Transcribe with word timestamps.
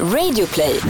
Radioplay. 0.00 0.80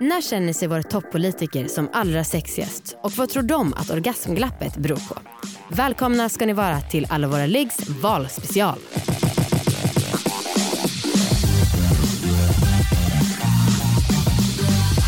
När 0.00 0.22
känner 0.22 0.52
sig 0.52 0.68
våra 0.68 0.82
toppolitiker 0.82 1.68
som 1.68 1.88
allra 1.92 2.24
sexigast 2.24 2.96
och 3.02 3.12
vad 3.12 3.28
tror 3.28 3.42
de 3.42 3.74
att 3.74 3.90
orgasmglappet 3.90 4.76
beror 4.76 4.96
på? 4.96 5.14
Välkomna 5.68 6.28
ska 6.28 6.46
ni 6.46 6.52
vara 6.52 6.80
till 6.80 7.06
Alla 7.10 7.28
våra 7.28 7.46
liggs 7.46 7.88
valspecial. 7.88 8.78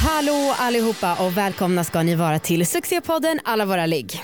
Hallå 0.04 0.54
allihopa 0.59 1.14
och 1.27 1.36
välkomna 1.36 1.84
ska 1.84 2.02
ni 2.02 2.14
vara 2.14 2.38
till 2.38 2.66
succépodden 2.66 3.41
Alla 3.45 3.64
våra 3.64 3.86
ligg. 3.86 4.23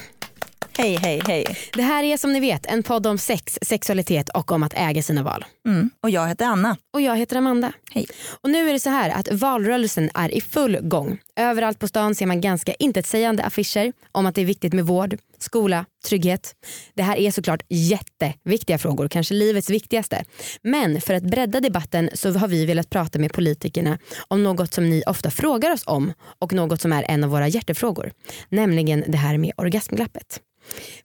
Hej, 0.83 0.97
hej, 0.97 1.21
hej. 1.27 1.47
Det 1.73 1.83
här 1.83 2.05
är 2.05 2.17
som 2.17 2.33
ni 2.33 2.41
vet 2.41 2.67
en 2.67 2.83
podd 2.83 3.07
om 3.07 3.19
sex, 3.19 3.59
sexualitet 3.63 4.29
och 4.29 4.53
om 4.53 4.63
att 4.63 4.75
äga 4.77 5.03
sina 5.03 5.23
val. 5.23 5.45
Mm. 5.67 5.91
Och 6.03 6.11
jag 6.11 6.29
heter 6.29 6.47
Anna. 6.47 6.77
Och 6.93 7.01
jag 7.01 7.17
heter 7.17 7.37
Amanda. 7.37 7.73
Hej. 7.91 8.07
Och 8.43 8.51
nu 8.51 8.69
är 8.69 8.73
det 8.73 8.81
så 8.81 8.91
här 8.91 9.11
att 9.11 9.33
valrörelsen 9.33 10.11
är 10.15 10.35
i 10.35 10.41
full 10.41 10.79
gång. 10.81 11.19
Överallt 11.37 11.79
på 11.79 11.89
stan 11.89 12.15
ser 12.15 12.27
man 12.27 12.41
ganska 12.41 12.75
intetsägande 12.75 13.45
affischer 13.45 13.93
om 14.13 14.27
att 14.27 14.35
det 14.35 14.41
är 14.41 14.45
viktigt 14.45 14.73
med 14.73 14.87
vård, 14.87 15.17
skola, 15.39 15.85
trygghet. 16.07 16.55
Det 16.95 17.03
här 17.03 17.17
är 17.17 17.31
såklart 17.31 17.63
jätteviktiga 17.69 18.79
frågor, 18.79 19.09
kanske 19.09 19.35
livets 19.35 19.71
viktigaste. 19.71 20.25
Men 20.63 21.01
för 21.01 21.15
att 21.15 21.23
bredda 21.23 21.61
debatten 21.61 22.11
så 22.15 22.33
har 22.33 22.49
vi 22.49 22.67
velat 22.67 22.91
prata 22.91 23.19
med 23.19 23.33
politikerna 23.33 23.99
om 24.29 24.43
något 24.43 24.75
som 24.75 24.91
ni 24.91 25.03
ofta 25.07 25.31
frågar 25.31 25.71
oss 25.71 25.83
om 25.87 26.13
och 26.39 26.53
något 26.53 26.81
som 26.81 26.93
är 26.93 27.05
en 27.09 27.25
av 27.25 27.31
våra 27.31 27.49
hjärtefrågor. 27.49 28.13
Nämligen 28.49 29.05
det 29.09 29.19
här 29.19 29.39
med 29.39 29.53
orgasmglappet. 29.57 30.41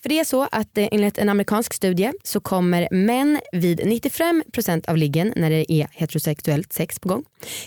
För 0.01 0.09
det 0.09 0.19
är 0.19 0.23
så 0.23 0.47
att 0.51 0.77
eh, 0.77 0.87
enligt 0.91 1.17
en 1.17 1.29
amerikansk 1.29 1.73
studie 1.73 2.11
så 2.23 2.39
kommer 2.39 2.87
män 2.91 3.39
vid 3.51 3.79
95% 3.79 4.89
av 4.89 4.97
liggen 4.97 5.33
när 5.35 5.49
det 5.49 5.71
är 5.71 5.87
heterosexuellt 5.91 6.73
sex 6.73 6.99
på 6.99 7.09
gång. 7.09 7.23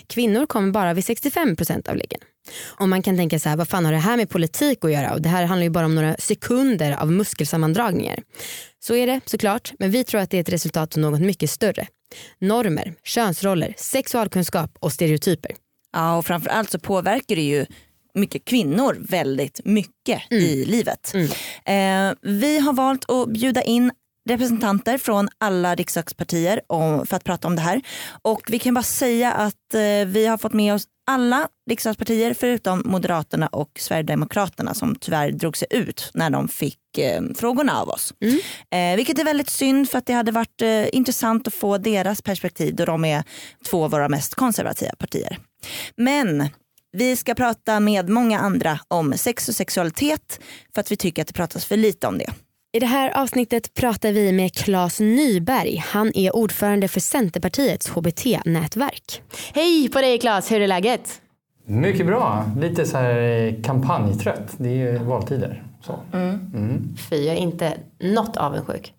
Kvinnor 0.07 0.45
kommer 0.45 0.71
bara 0.71 0.93
vid 0.93 1.03
65% 1.03 1.89
av 1.89 1.95
liggen. 1.95 2.19
Och 2.65 2.89
man 2.89 3.01
kan 3.01 3.17
tänka 3.17 3.39
så 3.39 3.49
här, 3.49 3.57
vad 3.57 3.67
fan 3.67 3.85
har 3.85 3.91
det 3.91 3.97
här 3.97 4.17
med 4.17 4.29
politik 4.29 4.85
att 4.85 4.91
göra? 4.91 5.13
Och 5.13 5.21
det 5.21 5.29
här 5.29 5.45
handlar 5.45 5.63
ju 5.63 5.69
bara 5.69 5.85
om 5.85 5.95
några 5.95 6.15
sekunder 6.19 7.01
av 7.01 7.11
muskelsammandragningar. 7.11 8.19
Så 8.79 8.95
är 8.95 9.07
det 9.07 9.19
såklart, 9.25 9.73
men 9.79 9.91
vi 9.91 10.03
tror 10.03 10.21
att 10.21 10.29
det 10.29 10.37
är 10.37 10.41
ett 10.41 10.49
resultat 10.49 10.95
av 10.95 11.01
något 11.01 11.21
mycket 11.21 11.49
större. 11.49 11.87
Normer, 12.39 12.93
könsroller, 13.03 13.73
sexualkunskap 13.77 14.77
och 14.79 14.93
stereotyper. 14.93 15.51
Ja, 15.93 16.17
och 16.17 16.25
framförallt 16.25 16.71
så 16.71 16.79
påverkar 16.79 17.35
det 17.35 17.41
ju 17.41 17.65
mycket 18.13 18.45
kvinnor 18.45 18.97
väldigt 18.99 19.61
mycket 19.65 20.21
Mm. 20.31 20.43
i 20.43 20.65
livet. 20.65 21.13
Eh, 21.65 22.11
vi 22.21 22.59
har 22.59 22.73
valt 22.73 23.09
att 23.09 23.27
bjuda 23.29 23.61
in 23.61 23.91
representanter 24.29 24.97
från 24.97 25.29
alla 25.37 25.75
riksdagspartier 25.75 26.61
om, 26.67 27.05
för 27.05 27.15
att 27.15 27.23
prata 27.23 27.47
om 27.47 27.55
det 27.55 27.61
här. 27.61 27.81
Och 28.21 28.41
vi 28.47 28.59
kan 28.59 28.73
bara 28.73 28.83
säga 28.83 29.31
att 29.31 29.73
eh, 29.73 30.07
vi 30.07 30.25
har 30.27 30.37
fått 30.37 30.53
med 30.53 30.73
oss 30.73 30.83
alla 31.11 31.47
riksdagspartier 31.69 32.33
förutom 32.33 32.81
Moderaterna 32.85 33.47
och 33.47 33.71
Sverigedemokraterna 33.79 34.73
som 34.73 34.95
tyvärr 34.95 35.31
drog 35.31 35.57
sig 35.57 35.67
ut 35.71 36.11
när 36.13 36.29
de 36.29 36.47
fick 36.47 36.77
eh, 36.97 37.21
frågorna 37.35 37.81
av 37.81 37.89
oss. 37.89 38.13
Eh, 38.71 38.95
vilket 38.95 39.19
är 39.19 39.23
väldigt 39.23 39.49
synd 39.49 39.89
för 39.89 39.97
att 39.97 40.05
det 40.05 40.13
hade 40.13 40.31
varit 40.31 40.61
eh, 40.61 40.95
intressant 40.95 41.47
att 41.47 41.53
få 41.53 41.77
deras 41.77 42.21
perspektiv 42.21 42.75
då 42.75 42.85
de 42.85 43.05
är 43.05 43.23
två 43.69 43.83
av 43.83 43.91
våra 43.91 44.09
mest 44.09 44.35
konservativa 44.35 44.91
partier. 44.95 45.37
Men 45.95 46.49
vi 46.91 47.15
ska 47.15 47.33
prata 47.33 47.79
med 47.79 48.09
många 48.09 48.39
andra 48.39 48.79
om 48.87 49.13
sex 49.13 49.49
och 49.49 49.55
sexualitet 49.55 50.39
för 50.73 50.81
att 50.81 50.91
vi 50.91 50.95
tycker 50.95 51.21
att 51.21 51.27
det 51.27 51.33
pratas 51.33 51.65
för 51.65 51.77
lite 51.77 52.07
om 52.07 52.17
det. 52.17 52.29
I 52.73 52.79
det 52.79 52.85
här 52.85 53.21
avsnittet 53.21 53.73
pratar 53.73 54.11
vi 54.11 54.31
med 54.31 54.53
Claes 54.53 54.99
Nyberg. 54.99 55.77
Han 55.77 56.11
är 56.15 56.35
ordförande 56.35 56.87
för 56.87 56.99
Centerpartiets 56.99 57.89
HBT-nätverk. 57.89 59.21
Hej 59.53 59.89
på 59.89 60.01
dig 60.01 60.19
Claes, 60.19 60.51
hur 60.51 60.61
är 60.61 60.67
läget? 60.67 61.21
Mycket 61.65 62.05
bra. 62.05 62.51
Lite 62.59 62.85
så 62.85 62.97
här 62.97 63.17
eh, 63.17 63.61
kampanjtrött. 63.61 64.53
Det 64.57 64.69
är 64.69 64.73
ju 64.73 64.97
valtider. 64.97 65.63
Så. 65.85 65.99
Fy, 67.09 67.15
jag 67.15 67.35
är 67.35 67.39
inte 67.39 67.73
något 67.99 68.37
avundsjuk. 68.37 68.93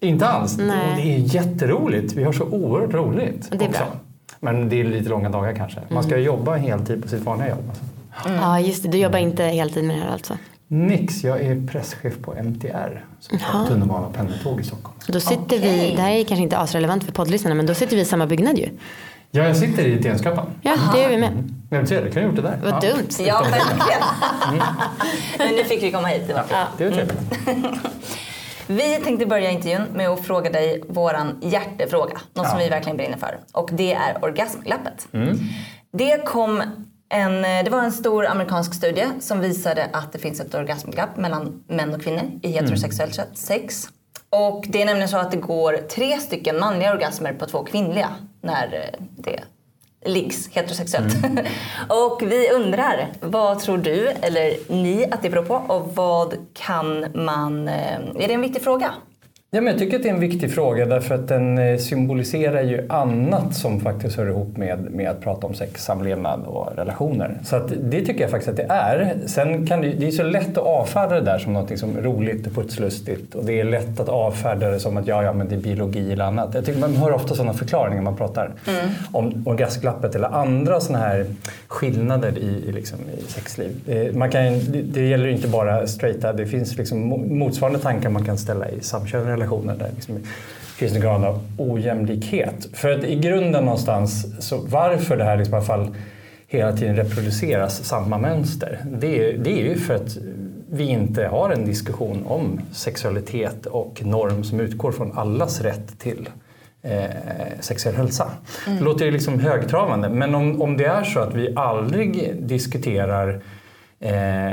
Inte 0.00 0.26
alls. 0.26 0.58
Nej. 0.58 0.96
Det 0.96 1.14
är 1.14 1.34
jätteroligt. 1.34 2.12
Vi 2.12 2.24
har 2.24 2.32
så 2.32 2.44
oerhört 2.44 2.94
roligt. 2.94 3.48
Det 3.50 3.64
är 3.64 3.68
också. 3.68 3.70
bra. 3.70 4.00
Mm. 4.42 4.58
Men 4.58 4.68
det 4.68 4.80
är 4.80 4.84
lite 4.84 5.08
långa 5.08 5.28
dagar 5.28 5.54
kanske. 5.54 5.80
Man 5.88 6.02
ska 6.02 6.16
ju 6.18 6.24
jobba 6.24 6.56
heltid 6.56 7.02
på 7.02 7.08
sitt 7.08 7.22
vanliga 7.22 7.48
jobb. 7.48 7.68
Alltså. 7.68 7.84
Ja 8.32 8.60
just 8.60 8.82
det, 8.82 8.88
du 8.88 8.98
jobbar 8.98 9.18
inte 9.18 9.44
heltid 9.44 9.84
med 9.84 9.96
det 9.96 10.02
här 10.02 10.12
alltså? 10.12 10.36
Nix, 10.68 11.24
jag 11.24 11.40
är 11.40 11.66
presschef 11.66 12.14
på 12.22 12.34
MTR. 12.34 13.04
Som 13.20 13.38
har 13.42 13.66
tunnelbana 13.66 14.06
och 14.06 14.14
pendeltåg 14.14 14.60
i 14.60 14.64
Stockholm. 14.64 14.98
Då 15.06 15.20
sitter 15.20 15.58
vi, 15.58 15.92
det 15.96 16.02
här 16.02 16.10
är 16.10 16.24
kanske 16.24 16.42
inte 16.42 16.58
asrelevant 16.58 17.04
för 17.04 17.12
poddlyssnarna 17.12 17.54
men 17.54 17.66
då 17.66 17.74
sitter 17.74 17.96
vi 17.96 18.02
i 18.02 18.04
samma 18.04 18.26
byggnad 18.26 18.58
ju. 18.58 18.68
Ja, 19.30 19.42
jag 19.44 19.56
sitter 19.56 19.86
i 19.86 20.02
Tenskappan. 20.02 20.46
Ja, 20.62 20.76
det 20.94 21.02
gör 21.02 21.08
vi 21.08 21.16
med. 21.18 21.54
Men 21.70 21.86
trevligt, 21.86 22.14
kan 22.14 22.22
jag 22.22 22.28
gjort 22.30 22.36
det 22.36 22.42
där. 22.42 22.58
Vad 22.62 22.80
dumt. 22.80 23.08
Ja, 23.26 23.42
verkligen. 23.50 24.02
Men 25.38 25.48
nu 25.54 25.64
fick 25.64 25.82
vi 25.82 25.92
komma 25.92 26.08
hit. 26.08 26.22
Det 26.26 26.32
var 26.34 26.44
Ja. 26.50 26.66
Det 26.78 26.90
trevligt. 26.90 27.20
Vi 28.70 28.96
tänkte 29.04 29.26
börja 29.26 29.50
intervjun 29.50 29.82
med 29.94 30.08
att 30.08 30.20
fråga 30.26 30.50
dig 30.50 30.82
våran 30.88 31.38
hjärtefråga. 31.42 32.20
Något 32.34 32.48
som 32.48 32.58
Ja. 32.58 32.64
vi 32.64 32.70
verkligen 32.70 32.96
brinner 32.96 33.16
för. 33.18 33.38
Och 33.52 33.70
det 33.72 33.92
är 33.92 34.24
orgasmglappet. 34.24 35.08
Det 35.92 36.24
kom 36.26 36.62
en, 37.08 37.42
det 37.64 37.70
var 37.70 37.78
en 37.82 37.92
stor 37.92 38.26
amerikansk 38.26 38.74
studie 38.74 39.06
som 39.20 39.40
visade 39.40 39.88
att 39.92 40.12
det 40.12 40.18
finns 40.18 40.40
ett 40.40 40.54
orgasmglapp 40.54 41.16
mellan 41.16 41.64
män 41.68 41.94
och 41.94 42.02
kvinnor 42.02 42.22
i 42.42 42.48
heterosexuellt 42.50 43.20
sex. 43.34 43.88
Och 44.30 44.64
det 44.68 44.82
är 44.82 44.86
nämligen 44.86 45.08
så 45.08 45.16
att 45.16 45.30
det 45.30 45.36
går 45.36 45.72
tre 45.76 46.18
stycken 46.18 46.58
manliga 46.60 46.92
orgasmer 46.92 47.32
på 47.32 47.46
två 47.46 47.64
kvinnliga 47.64 48.08
när 48.40 48.74
eh, 48.74 49.04
det 49.16 49.40
liggs 50.06 50.48
heterosexuellt. 50.52 51.14
och 51.88 52.22
vi 52.22 52.50
undrar, 52.50 53.12
vad 53.20 53.58
tror 53.58 53.78
du 53.78 54.08
eller 54.08 54.72
ni 54.72 55.06
att 55.10 55.22
det 55.22 55.30
beror 55.30 55.44
på 55.44 55.54
och 55.54 55.94
vad 55.94 56.34
kan 56.54 57.06
man... 57.14 57.68
eh, 57.68 57.94
Är 57.98 58.28
det 58.28 58.34
en 58.34 58.40
viktig 58.40 58.62
fråga? 58.62 58.94
Ja, 59.52 59.60
men 59.60 59.70
jag 59.72 59.78
tycker 59.78 59.96
att 59.96 60.02
det 60.02 60.08
är 60.08 60.12
en 60.14 60.20
viktig 60.20 60.52
fråga 60.52 60.86
därför 60.86 61.14
att 61.14 61.28
den 61.28 61.58
eh, 61.58 61.76
symboliserar 61.78 62.62
ju 62.62 62.86
annat 62.88 63.54
som 63.54 63.80
faktiskt 63.80 64.16
hör 64.16 64.26
ihop 64.26 64.56
med, 64.56 64.90
med 64.90 65.10
att 65.10 65.20
prata 65.20 65.46
om 65.46 65.54
sex, 65.54 65.84
samlevnad 65.84 66.40
och 66.46 66.68
relationer. 66.76 67.38
Så 67.44 67.56
att 67.56 67.72
det 67.82 68.04
tycker 68.04 68.20
jag 68.20 68.30
faktiskt 68.30 68.48
att 68.50 68.56
det 68.56 68.66
är. 68.74 69.14
Sen 69.26 69.66
kan 69.66 69.80
det, 69.80 69.88
det 69.88 70.06
är 70.06 70.10
så 70.10 70.22
lätt 70.22 70.48
att 70.58 70.64
avfärda 70.66 71.14
det 71.14 71.20
där 71.20 71.38
som 71.38 71.52
något 71.52 71.78
som 71.78 71.96
roligt 72.00 72.46
och 72.46 72.52
putslustigt 72.54 73.34
och 73.34 73.44
det 73.44 73.60
är 73.60 73.64
lätt 73.64 74.00
att 74.00 74.08
avfärda 74.08 74.70
det 74.70 74.80
som 74.80 74.96
att 74.96 75.06
ja, 75.06 75.22
ja, 75.22 75.32
men 75.32 75.48
det 75.48 75.54
är 75.54 75.60
biologi 75.60 76.12
eller 76.12 76.24
annat. 76.24 76.54
Jag 76.54 76.64
tycker 76.64 76.80
man 76.80 76.96
hör 76.96 77.12
ofta 77.12 77.34
sådana 77.34 77.52
förklaringar 77.52 78.02
man 78.02 78.16
pratar 78.16 78.52
om 79.12 79.42
orgasmglappet 79.46 80.14
eller 80.14 80.28
andra 80.28 80.80
sådana 80.80 81.04
här 81.04 81.26
skillnader 81.68 82.38
i, 82.38 82.64
i, 82.68 82.72
liksom, 82.72 82.98
i 83.18 83.22
sexliv. 83.30 83.70
Eh, 83.88 84.14
Man 84.14 84.30
kan, 84.30 84.42
det, 84.44 84.82
det 84.82 85.06
gäller 85.08 85.28
inte 85.28 85.48
bara 85.48 85.86
straighta, 85.86 86.32
det 86.32 86.46
finns 86.46 86.76
liksom 86.76 87.12
mo- 87.12 87.34
motsvarande 87.34 87.78
tankar 87.78 88.10
man 88.10 88.24
kan 88.24 88.38
ställa 88.38 88.68
i 88.70 88.80
samkönade 88.80 89.39
relationer 89.40 89.76
där 89.76 89.90
liksom 89.94 90.18
finns 90.80 90.92
en 90.92 91.00
grad 91.00 91.24
av 91.24 91.40
ojämlikhet. 91.56 92.68
För 92.72 92.90
att 92.90 93.04
i 93.04 93.16
grunden 93.16 93.64
någonstans, 93.64 94.26
så 94.46 94.58
varför 94.58 95.16
det 95.16 95.24
här 95.24 95.36
liksom 95.36 95.54
i 95.54 95.56
alla 95.56 95.66
fall 95.66 95.94
hela 96.48 96.72
tiden 96.72 96.96
reproduceras 96.96 97.84
samma 97.84 98.18
mönster, 98.18 98.78
det 99.00 99.06
är, 99.06 99.38
det 99.38 99.52
är 99.52 99.64
ju 99.64 99.76
för 99.76 99.94
att 99.94 100.16
vi 100.70 100.84
inte 100.84 101.26
har 101.26 101.50
en 101.50 101.64
diskussion 101.64 102.24
om 102.26 102.60
sexualitet 102.72 103.66
och 103.66 104.02
norm 104.04 104.44
som 104.44 104.60
utgår 104.60 104.92
från 104.92 105.18
allas 105.18 105.60
rätt 105.60 105.98
till 105.98 106.28
eh, 106.82 107.04
sexuell 107.60 107.94
hälsa. 107.94 108.30
Det 108.66 108.80
låter 108.80 109.04
ju 109.04 109.10
liksom 109.10 109.40
högtravande 109.40 110.08
men 110.08 110.34
om, 110.34 110.62
om 110.62 110.76
det 110.76 110.84
är 110.84 111.04
så 111.04 111.20
att 111.20 111.34
vi 111.34 111.52
aldrig 111.56 112.34
diskuterar 112.38 113.40
eh, 114.00 114.52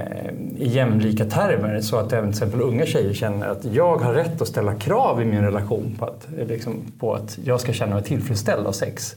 i 0.58 0.68
jämlika 0.68 1.26
termer 1.26 1.82
så 1.82 1.98
att 1.98 2.14
även 2.14 2.32
till 2.32 2.44
exempel 2.44 2.62
unga 2.62 2.86
tjejer 2.86 3.14
känner 3.14 3.48
att 3.48 3.66
jag 3.66 3.98
har 3.98 4.14
rätt 4.14 4.42
att 4.42 4.48
ställa 4.48 4.76
krav 4.76 5.22
i 5.22 5.26
min 5.26 5.42
relation 5.42 5.96
på 6.00 6.06
att, 6.06 6.28
liksom, 6.48 6.74
på 7.00 7.14
att 7.14 7.40
jag 7.44 7.62
ska 7.62 7.74
känna 7.74 7.96
mig 7.96 8.04
tillfredsställd 8.04 8.68
av 8.68 8.72
sex. 8.72 9.16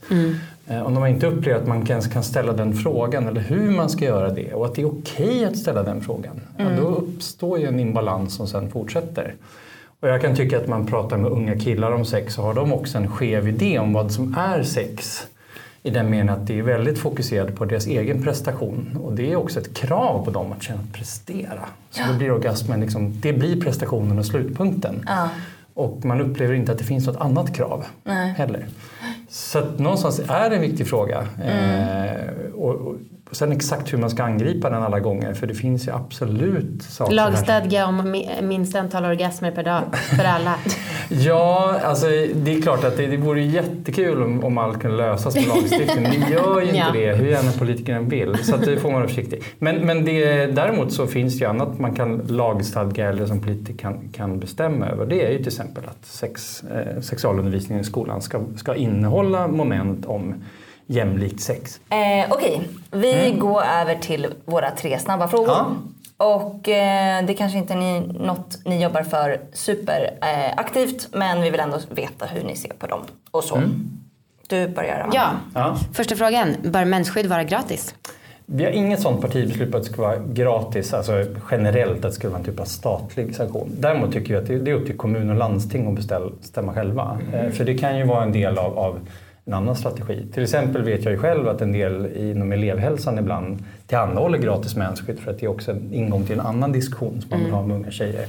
Eh, 0.66 0.86
om 0.86 0.94
de 0.94 1.06
inte 1.06 1.26
upplever 1.26 1.60
att 1.60 1.66
man 1.68 1.86
ens 1.86 2.06
kan 2.06 2.22
ställa 2.22 2.52
den 2.52 2.74
frågan 2.74 3.28
eller 3.28 3.40
hur 3.40 3.70
man 3.70 3.90
ska 3.90 4.04
göra 4.04 4.30
det 4.30 4.54
och 4.54 4.66
att 4.66 4.74
det 4.74 4.82
är 4.82 4.86
okej 4.88 5.44
att 5.44 5.56
ställa 5.58 5.82
den 5.82 6.00
frågan. 6.00 6.40
Ja, 6.56 6.64
då 6.76 6.88
uppstår 6.88 7.58
ju 7.58 7.66
en 7.66 7.80
imbalans 7.80 8.34
som 8.36 8.46
sen 8.46 8.70
fortsätter. 8.70 9.34
Och 10.00 10.08
jag 10.08 10.20
kan 10.22 10.36
tycka 10.36 10.58
att 10.58 10.68
man 10.68 10.86
pratar 10.86 11.16
med 11.16 11.30
unga 11.30 11.58
killar 11.58 11.92
om 11.92 12.04
sex 12.04 12.34
så 12.34 12.42
har 12.42 12.54
de 12.54 12.72
också 12.72 12.98
en 12.98 13.08
skev 13.08 13.48
idé 13.48 13.78
om 13.78 13.92
vad 13.92 14.12
som 14.12 14.34
är 14.38 14.62
sex. 14.62 15.26
I 15.82 15.90
den 15.90 16.10
meningen 16.10 16.28
att 16.28 16.46
det 16.46 16.58
är 16.58 16.62
väldigt 16.62 16.98
fokuserat 16.98 17.54
på 17.54 17.64
deras 17.64 17.86
egen 17.86 18.22
prestation. 18.22 18.98
Och 19.04 19.12
det 19.12 19.32
är 19.32 19.36
också 19.36 19.60
ett 19.60 19.74
krav 19.74 20.24
på 20.24 20.30
dem 20.30 20.52
att 20.52 20.62
känna 20.62 20.80
att 20.80 20.92
prestera. 20.92 21.68
Så 21.90 22.02
då 22.12 22.18
blir 22.18 22.32
orgasmen 22.32 22.80
liksom, 22.80 23.20
det 23.20 23.32
blir 23.32 23.60
prestationen 23.60 24.18
och 24.18 24.26
slutpunkten. 24.26 25.08
Och 25.74 26.04
man 26.04 26.20
upplever 26.20 26.54
inte 26.54 26.72
att 26.72 26.78
det 26.78 26.84
finns 26.84 27.06
något 27.06 27.16
annat 27.16 27.54
krav 27.54 27.84
heller. 28.36 28.66
Så 29.28 29.58
att 29.58 29.78
någonstans 29.78 30.20
är 30.28 30.50
det 30.50 30.56
en 30.56 30.62
viktig 30.62 30.88
fråga. 30.88 31.28
Eh, 31.44 32.52
och, 32.54 32.74
och 32.74 32.96
sen 33.32 33.52
exakt 33.52 33.92
hur 33.92 33.98
man 33.98 34.10
ska 34.10 34.22
angripa 34.22 34.70
den 34.70 34.82
alla 34.82 35.00
gånger. 35.00 35.34
För 35.34 35.46
det 35.46 35.54
finns 35.54 35.88
ju 35.88 35.92
absolut 35.92 36.82
saker 36.82 37.14
Lagstadga 37.14 37.86
om 37.86 38.00
mi- 38.14 38.42
minst 38.42 38.74
antal 38.76 39.04
orgasmer 39.04 39.50
per 39.50 39.62
dag 39.64 39.82
för 39.96 40.24
alla. 40.24 40.54
Ja, 41.12 41.80
alltså 41.84 42.06
det 42.34 42.54
är 42.56 42.62
klart 42.62 42.84
att 42.84 42.96
det, 42.96 43.06
det 43.06 43.16
vore 43.16 43.42
jättekul 43.42 44.22
om, 44.22 44.44
om 44.44 44.58
allt 44.58 44.80
kunde 44.80 44.96
lösas 44.96 45.34
med 45.34 45.46
lagstiftning. 45.48 46.04
Det 46.04 46.32
gör 46.32 46.60
ju 46.60 46.66
inte 46.66 46.76
Ja. 46.78 46.86
det, 46.92 47.14
hur 47.14 47.26
gärna 47.26 47.52
politikerna 47.52 48.00
vill. 48.00 48.36
Så 48.44 48.54
att 48.54 48.64
det 48.64 48.76
får 48.76 48.90
man 48.90 49.00
vara 49.00 49.08
försiktig. 49.08 49.42
Men, 49.58 49.76
men 49.76 50.04
det, 50.04 50.46
däremot 50.46 50.92
så 50.92 51.06
finns 51.06 51.38
det 51.38 51.44
ju 51.44 51.50
annat 51.50 51.78
man 51.78 51.94
kan 51.94 52.16
lagstadga 52.28 53.08
eller 53.08 53.26
som 53.26 53.40
politiker 53.40 53.78
kan, 53.78 54.08
kan 54.12 54.38
bestämma 54.38 54.86
över. 54.86 55.06
Det 55.06 55.26
är 55.26 55.30
ju 55.30 55.38
till 55.38 55.46
exempel 55.46 55.84
att 55.86 56.06
sex, 56.06 56.62
eh, 56.64 57.00
sexualundervisningen 57.00 57.80
i 57.80 57.84
skolan 57.84 58.22
ska, 58.22 58.40
ska 58.56 58.74
innehålla 58.74 59.48
moment 59.48 60.06
om 60.06 60.34
jämlikt 60.94 61.40
sex. 61.40 61.80
Eh, 61.90 62.32
Okej, 62.32 62.60
vi 62.90 63.34
går 63.38 63.62
över 63.62 63.94
till 63.94 64.26
våra 64.44 64.70
tre 64.70 64.98
snabba 64.98 65.28
frågor. 65.28 65.48
Ja. 65.48 65.66
Och 66.16 66.68
eh, 66.68 67.24
det 67.26 67.34
kanske 67.34 67.58
inte 67.58 67.72
är 67.74 67.78
ni, 67.78 68.00
något 68.00 68.58
ni 68.64 68.82
jobbar 68.82 69.02
för 69.02 69.40
superaktivt 69.52 71.08
eh, 71.12 71.18
men 71.18 71.40
vi 71.42 71.50
vill 71.50 71.60
ändå 71.60 71.78
veta 71.90 72.26
hur 72.26 72.42
ni 72.44 72.56
ser 72.56 72.68
på 72.78 72.86
dem 72.86 73.00
och 73.30 73.44
så. 73.44 73.62
Du 74.48 74.68
börjar. 74.68 75.08
Ja, 75.12 75.30
Ja. 75.54 75.76
första 75.92 76.16
frågan. 76.16 76.56
Bör 76.62 76.84
mensskydd 76.84 77.26
vara 77.26 77.44
gratis? 77.44 77.94
Vi 78.46 78.64
har 78.64 78.70
inget 78.70 79.00
sånt 79.00 79.20
partibeslut 79.20 79.70
på 79.72 79.76
att 79.78 79.84
det 79.84 79.92
ska 79.92 80.02
vara 80.02 80.16
gratis, 80.16 80.94
alltså 80.94 81.12
generellt 81.50 81.96
att 81.96 82.02
det 82.02 82.12
ska 82.12 82.28
vara 82.28 82.38
en 82.38 82.44
typ 82.44 82.60
av 82.60 82.64
statlig 82.64 83.34
sanktion. 83.36 83.70
Däremot 83.78 84.12
tycker 84.12 84.34
jag 84.34 84.42
att 84.42 84.48
det 84.64 84.70
är 84.70 84.74
upp 84.74 84.86
till 84.86 84.96
kommun 84.96 85.30
och 85.30 85.36
landsting 85.36 85.88
att 85.88 85.94
bestämma 86.40 86.72
själva. 86.74 87.18
Eh, 87.32 87.50
För 87.50 87.64
det 87.64 87.78
kan 87.78 87.98
ju 87.98 88.04
vara 88.04 88.22
en 88.22 88.32
del 88.32 88.58
av, 88.58 88.78
av 88.78 88.98
en 89.50 89.54
annan 89.54 89.76
strategi. 89.76 90.26
Till 90.32 90.42
exempel 90.42 90.82
vet 90.82 91.04
jag 91.04 91.12
ju 91.12 91.18
själv 91.18 91.48
att 91.48 91.60
en 91.60 91.72
del 91.72 92.16
inom 92.16 92.52
elevhälsan 92.52 93.18
ibland 93.18 93.64
tillhandahåller 93.86 94.38
gratis 94.38 94.76
mensskydd 94.76 95.18
för 95.18 95.30
att 95.30 95.38
det 95.38 95.46
är 95.46 95.50
också 95.50 95.70
en 95.70 95.92
ingång 95.92 96.24
till 96.24 96.34
en 96.34 96.46
annan 96.46 96.72
diskussion 96.72 97.20
som 97.20 97.30
man 97.30 97.44
vill 97.44 97.52
ha 97.52 97.62
med 97.66 97.76
unga 97.76 97.90
tjejer. 97.90 98.26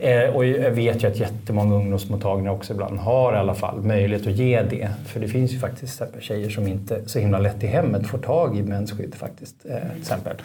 Eh, 0.00 0.36
och 0.36 0.44
jag 0.44 0.70
vet 0.70 1.04
ju 1.04 1.08
att 1.08 1.20
jättemånga 1.20 1.74
ungdomsmottagningar 1.74 2.52
också 2.52 2.72
ibland 2.72 2.98
har 2.98 3.32
i 3.32 3.36
alla 3.36 3.54
fall 3.54 3.82
möjlighet 3.82 4.26
att 4.26 4.32
ge 4.32 4.62
det. 4.62 4.88
För 5.06 5.20
det 5.20 5.28
finns 5.28 5.52
ju 5.52 5.58
faktiskt 5.58 6.02
tjejer 6.20 6.50
som 6.50 6.68
inte 6.68 7.00
så 7.06 7.18
himla 7.18 7.38
lätt 7.38 7.62
i 7.62 7.66
hemmet 7.66 8.06
får 8.06 8.18
tag 8.18 8.58
i 8.58 8.62
mensskydd 8.62 9.14
faktiskt. 9.14 9.56
Eh, 9.64 9.76
till 9.92 10.00
exempel. 10.00 10.36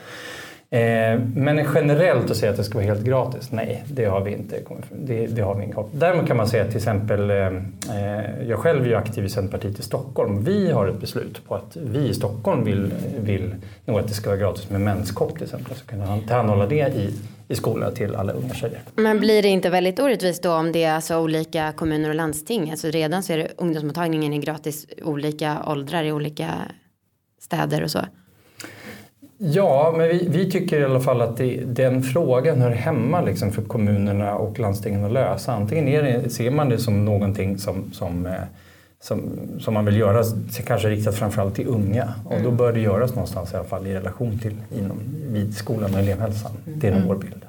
Eh, 0.69 1.19
men 1.35 1.65
generellt 1.75 2.31
att 2.31 2.37
säga 2.37 2.51
att 2.51 2.57
det 2.57 2.63
ska 2.63 2.77
vara 2.77 2.85
helt 2.85 3.05
gratis, 3.05 3.51
nej 3.51 3.83
det 3.87 4.05
har 4.05 4.21
vi 4.21 4.31
inte. 4.31 4.59
Det, 4.91 5.27
det 5.27 5.41
har 5.41 5.55
vi 5.55 5.63
inte. 5.63 5.83
Däremot 5.91 6.27
kan 6.27 6.37
man 6.37 6.47
säga 6.47 6.65
till 6.67 6.77
exempel, 6.77 7.29
eh, 7.29 7.37
eh, 7.37 8.47
jag 8.47 8.59
själv 8.59 8.83
är 8.83 8.87
ju 8.87 8.95
aktiv 8.95 9.25
i 9.25 9.29
Centerpartiet 9.29 9.79
i 9.79 9.83
Stockholm. 9.83 10.43
Vi 10.43 10.71
har 10.71 10.87
ett 10.87 10.99
beslut 10.99 11.45
på 11.47 11.55
att 11.55 11.77
vi 11.77 12.07
i 12.07 12.13
Stockholm 12.13 12.63
vill, 12.63 12.93
vill 13.19 13.55
nog 13.85 13.99
att 13.99 14.07
det 14.07 14.13
ska 14.13 14.29
vara 14.29 14.39
gratis 14.39 14.69
med 14.69 14.81
menskopp 14.81 15.33
till 15.33 15.43
exempel. 15.43 15.75
Så 15.75 15.85
kan 15.85 15.99
man 15.99 16.19
tillhandahålla 16.19 16.65
det 16.65 16.93
i, 16.95 17.13
i 17.47 17.55
skolorna 17.55 17.91
till 17.91 18.15
alla 18.15 18.33
unga 18.33 18.53
tjejer. 18.53 18.79
Men 18.95 19.19
blir 19.19 19.41
det 19.41 19.49
inte 19.49 19.69
väldigt 19.69 19.99
orättvist 19.99 20.43
då 20.43 20.53
om 20.53 20.71
det 20.71 20.83
är 20.83 20.93
alltså 20.93 21.17
olika 21.17 21.71
kommuner 21.71 22.09
och 22.09 22.15
landsting? 22.15 22.71
Alltså 22.71 22.87
redan 22.87 23.23
så 23.23 23.33
är 23.33 23.37
det 23.37 23.47
ungdomsmottagningen 23.57 24.33
är 24.33 24.37
gratis 24.37 24.87
olika 25.01 25.57
åldrar 25.67 26.03
i 26.03 26.11
olika 26.11 26.49
städer 27.39 27.83
och 27.83 27.91
så. 27.91 27.99
Ja, 29.37 29.93
men 29.97 30.07
vi, 30.07 30.27
vi 30.29 30.51
tycker 30.51 30.79
i 30.79 30.85
alla 30.85 30.99
fall 30.99 31.21
att 31.21 31.37
det, 31.37 31.63
den 31.65 32.03
frågan 32.03 32.61
hör 32.61 32.71
hemma 32.71 33.21
liksom 33.21 33.51
för 33.51 33.61
kommunerna 33.61 34.35
och 34.35 34.59
landstingen 34.59 35.03
att 35.03 35.11
lösa. 35.11 35.53
Antingen 35.53 35.87
är 35.87 36.03
det, 36.03 36.29
ser 36.29 36.51
man 36.51 36.69
det 36.69 36.77
som 36.77 37.05
någonting 37.05 37.57
som, 37.57 37.91
som, 37.93 38.25
eh, 38.25 38.33
som, 38.99 39.29
som 39.59 39.73
man 39.73 39.85
vill 39.85 39.97
göra, 39.97 40.23
kanske 40.65 40.89
riktat 40.89 41.15
framförallt 41.15 41.55
till 41.55 41.67
unga. 41.67 42.13
Och 42.25 42.41
då 42.43 42.51
bör 42.51 42.73
det 42.73 42.79
göras 42.79 43.11
någonstans 43.11 43.53
i 43.53 43.55
alla 43.55 43.65
fall 43.65 43.87
i 43.87 43.93
relation 43.93 44.39
till 44.39 44.55
inom, 44.77 44.99
vid 45.27 45.57
skolan 45.57 45.93
och 45.93 45.99
elevhälsan. 45.99 46.51
Det 46.65 46.87
är 46.87 46.91
nog 46.91 47.03
vår 47.07 47.15
bild. 47.15 47.45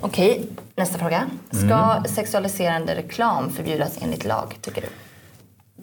Okej, 0.00 0.46
nästa 0.76 0.98
fråga. 0.98 1.30
Ska 1.50 2.02
sexualiserande 2.08 2.94
reklam 2.94 3.50
förbjudas 3.50 3.98
enligt 4.02 4.24
lag, 4.24 4.58
tycker 4.60 4.80
du? 4.80 4.88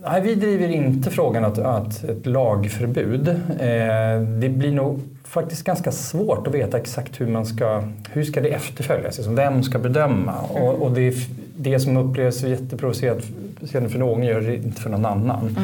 Nej, 0.03 0.21
vi 0.21 0.35
driver 0.35 0.67
inte 0.67 1.11
frågan 1.11 1.45
att, 1.45 1.57
att 1.57 2.03
ett 2.03 2.25
lagförbud. 2.25 3.27
Eh, 3.27 4.21
det 4.39 4.49
blir 4.49 4.71
nog 4.71 4.99
faktiskt 5.23 5.63
ganska 5.63 5.91
svårt 5.91 6.47
att 6.47 6.53
veta 6.53 6.77
exakt 6.77 7.21
hur 7.21 7.27
man 7.27 7.45
ska, 7.45 7.83
hur 8.11 8.23
ska 8.23 8.41
det 8.41 8.49
efterföljas, 8.49 9.17
alltså 9.19 9.31
vem 9.31 9.63
ska 9.63 9.79
bedöma? 9.79 10.33
Och, 10.33 10.73
och 10.73 10.91
det, 10.91 11.15
det 11.57 11.79
som 11.79 11.97
upplevs 11.97 12.43
jätteprovocerande 12.43 13.89
för 13.89 13.99
någon 13.99 14.23
gör 14.23 14.41
det 14.41 14.55
inte 14.55 14.81
för 14.81 14.89
någon 14.89 15.05
annan. 15.05 15.57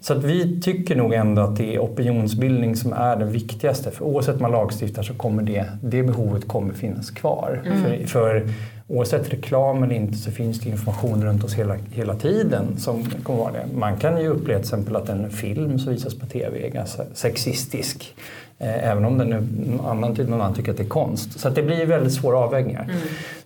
Så 0.00 0.12
att 0.12 0.24
vi 0.24 0.60
tycker 0.60 0.96
nog 0.96 1.14
ändå 1.14 1.42
att 1.42 1.56
det 1.56 1.74
är 1.74 1.78
opinionsbildning 1.78 2.76
som 2.76 2.92
är 2.92 3.16
det 3.16 3.24
viktigaste. 3.24 3.90
För 3.90 4.04
oavsett 4.04 4.40
man 4.40 4.52
lagstiftar 4.52 5.02
så 5.02 5.14
kommer 5.14 5.42
det, 5.42 5.64
det 5.82 6.02
behovet 6.02 6.48
kommer 6.48 6.74
finnas 6.74 7.10
kvar. 7.10 7.62
För, 7.82 8.06
för 8.06 8.48
oavsett 8.88 9.32
reklam 9.32 9.82
eller 9.82 9.94
inte 9.94 10.16
så 10.18 10.30
finns 10.30 10.60
det 10.60 10.68
information 10.68 11.24
runt 11.24 11.44
oss 11.44 11.54
hela, 11.54 11.76
hela 11.90 12.14
tiden 12.14 12.78
som 12.78 13.04
kommer 13.22 13.38
vara 13.38 13.52
det. 13.52 13.66
Man 13.74 13.96
kan 13.96 14.22
ju 14.22 14.28
uppleva 14.28 14.58
till 14.58 14.66
exempel 14.66 14.96
att 14.96 15.08
en 15.08 15.30
film 15.30 15.78
som 15.78 15.92
visas 15.92 16.14
på 16.14 16.26
tv 16.26 16.66
är 16.66 16.70
ganska 16.70 17.02
sexistisk. 17.14 18.14
Eh, 18.58 18.90
även 18.90 19.04
om 19.04 19.18
den 19.18 19.28
nu, 19.28 19.36
annan, 19.84 20.12
någon 20.12 20.32
annan 20.32 20.54
tycker 20.54 20.70
att 20.70 20.76
det 20.76 20.82
är 20.82 20.88
konst. 20.88 21.40
Så 21.40 21.48
det 21.48 21.62
blir 21.62 21.86
väldigt 21.86 22.14
svåra 22.14 22.38
avvägningar. 22.38 22.90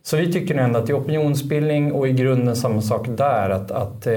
Så 0.02 0.16
vi 0.16 0.32
tycker 0.32 0.54
nog 0.54 0.64
ändå 0.64 0.78
att 0.78 0.88
är 0.88 0.98
opinionsbildning 0.98 1.92
och 1.92 2.08
i 2.08 2.12
grunden 2.12 2.56
samma 2.56 2.82
sak 2.82 3.06
där. 3.08 3.50
Att, 3.50 3.70
att, 3.70 4.06
eh, 4.06 4.14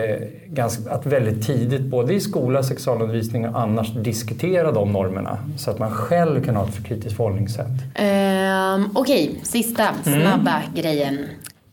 ganska, 0.48 0.92
att 0.92 1.06
väldigt 1.06 1.48
tidigt, 1.48 1.82
både 1.82 2.14
i 2.14 2.20
skola, 2.20 2.64
sexualundervisning 2.64 3.48
och 3.50 3.60
annars, 3.60 3.94
diskutera 3.94 4.72
de 4.72 4.92
normerna. 4.92 5.38
Så 5.58 5.72
att 5.72 5.80
man 5.80 5.92
själv 5.92 6.44
kan 6.46 6.56
ha 6.56 6.68
ett 6.68 6.86
kritiskt 6.86 7.18
förhållningssätt. 7.18 7.68
Ehm, 7.96 8.90
Okej, 8.96 9.40
sista 9.44 9.88
snabba 10.04 10.62
grejen. 10.76 11.18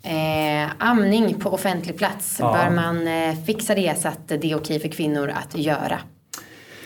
Eh, 0.03 0.71
amning 0.79 1.35
på 1.35 1.51
offentlig 1.51 1.99
plats. 1.99 2.37
Ja. 2.41 2.53
Bör 2.53 2.77
man 2.77 3.09
eh, 3.09 3.45
fixa 3.47 3.75
det 3.75 3.99
så 3.99 4.09
att 4.09 4.29
det 4.29 4.51
är 4.51 4.57
okej 4.57 4.81
för 4.81 4.89
kvinnor 4.89 5.33
att 5.35 5.59
göra? 5.59 5.99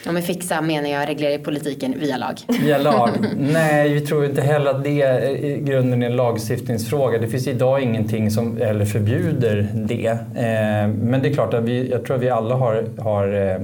Och 0.07 0.13
med 0.13 0.23
fixa 0.23 0.61
menar 0.61 0.89
jag 0.89 1.09
reglera 1.09 1.33
i 1.33 1.39
politiken 1.39 1.95
via 1.99 2.17
lag. 2.17 2.33
Via 2.61 2.77
lag? 2.77 3.09
Nej, 3.37 3.93
vi 3.93 4.01
tror 4.01 4.25
inte 4.25 4.41
heller 4.41 4.71
att 4.71 4.83
det 4.83 5.01
är 5.01 5.29
i 5.29 5.59
grunden 5.59 6.03
är 6.03 6.05
en 6.05 6.15
lagstiftningsfråga. 6.15 7.17
Det 7.17 7.27
finns 7.27 7.47
idag 7.47 7.81
ingenting 7.81 8.31
som 8.31 8.57
eller 8.61 8.85
förbjuder 8.85 9.69
det. 9.73 10.07
Eh, 10.07 10.87
men 10.87 11.21
det 11.21 11.29
är 11.29 11.33
klart 11.33 11.53
att 11.53 11.63
vi, 11.63 11.89
jag 11.89 12.05
tror 12.05 12.15
att 12.15 12.23
vi 12.23 12.29
alla 12.29 12.55
har, 12.55 12.85
har 12.97 13.33
eh, 13.33 13.55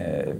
eh, 0.00 0.34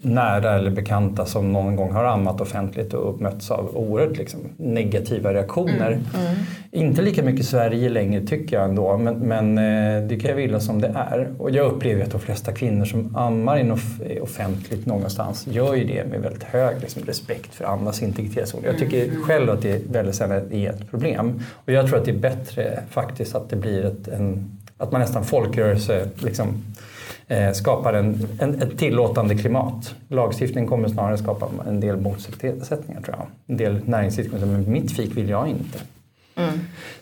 nära 0.00 0.54
eller 0.54 0.70
bekanta 0.70 1.26
som 1.26 1.52
någon 1.52 1.76
gång 1.76 1.92
har 1.92 2.04
ammat 2.04 2.40
offentligt 2.40 2.94
och 2.94 3.10
uppmötts 3.14 3.50
av 3.50 3.76
oerhört 3.76 4.16
liksom, 4.16 4.40
negativa 4.56 5.34
reaktioner. 5.34 5.98
Inte 6.70 7.02
lika 7.02 7.22
mycket 7.22 7.46
Sverige 7.46 7.88
längre 7.88 8.26
tycker 8.26 8.56
jag 8.56 8.68
ändå, 8.68 8.96
men, 8.98 9.14
men 9.14 9.58
eh, 9.58 10.08
det 10.08 10.16
kan 10.20 10.30
jag 10.30 10.36
vilja 10.36 10.60
som 10.60 10.80
det 10.80 10.88
är. 11.10 11.30
Och 11.38 11.50
jag 11.50 11.66
upplever 11.72 12.02
att 12.04 12.10
de 12.10 12.20
flesta 12.20 12.52
kvinnor 12.52 12.84
som 12.84 13.16
ammar 13.16 13.58
in 13.58 13.72
off- 13.72 14.20
offentligt 14.22 14.86
någonstans 14.86 15.46
gör 15.46 15.74
ju 15.74 15.84
det 15.84 16.04
med 16.10 16.20
väldigt 16.20 16.42
hög 16.44 16.76
liksom, 16.80 17.02
respekt 17.06 17.54
för 17.54 17.64
andras 17.64 18.02
integritet. 18.02 18.54
Jag 18.64 18.78
tycker 18.78 19.10
själv 19.22 19.50
att 19.50 19.62
det 19.62 19.70
är 19.70 19.80
väldigt 19.92 20.14
sällan 20.14 20.52
är 20.52 20.70
ett 20.70 20.90
problem. 20.90 21.40
Och 21.52 21.72
jag 21.72 21.86
tror 21.86 21.98
att 21.98 22.04
det 22.04 22.10
är 22.10 22.18
bättre 22.18 22.82
faktiskt 22.90 23.34
att 23.34 23.50
det 23.50 23.56
blir 23.56 23.84
ett, 23.84 24.08
en, 24.08 24.50
att 24.78 24.92
man 24.92 25.00
nästan 25.00 25.24
folkrörelse 25.24 26.08
liksom, 26.14 26.62
eh, 27.28 27.52
skapar 27.52 27.92
en, 27.92 28.28
en, 28.40 28.62
ett 28.62 28.78
tillåtande 28.78 29.34
klimat. 29.34 29.94
Lagstiftning 30.08 30.66
kommer 30.66 30.88
snarare 30.88 31.18
skapa 31.18 31.48
en 31.68 31.80
del 31.80 31.96
motsättningar 31.96 33.00
tror 33.02 33.16
jag. 33.18 33.26
En 33.46 33.56
del 33.56 33.80
näringsidkare 33.84 34.40
säger 34.40 34.52
men 34.52 34.72
mitt 34.72 34.92
fik 34.96 35.16
vill 35.16 35.28
jag 35.28 35.48
inte. 35.48 35.78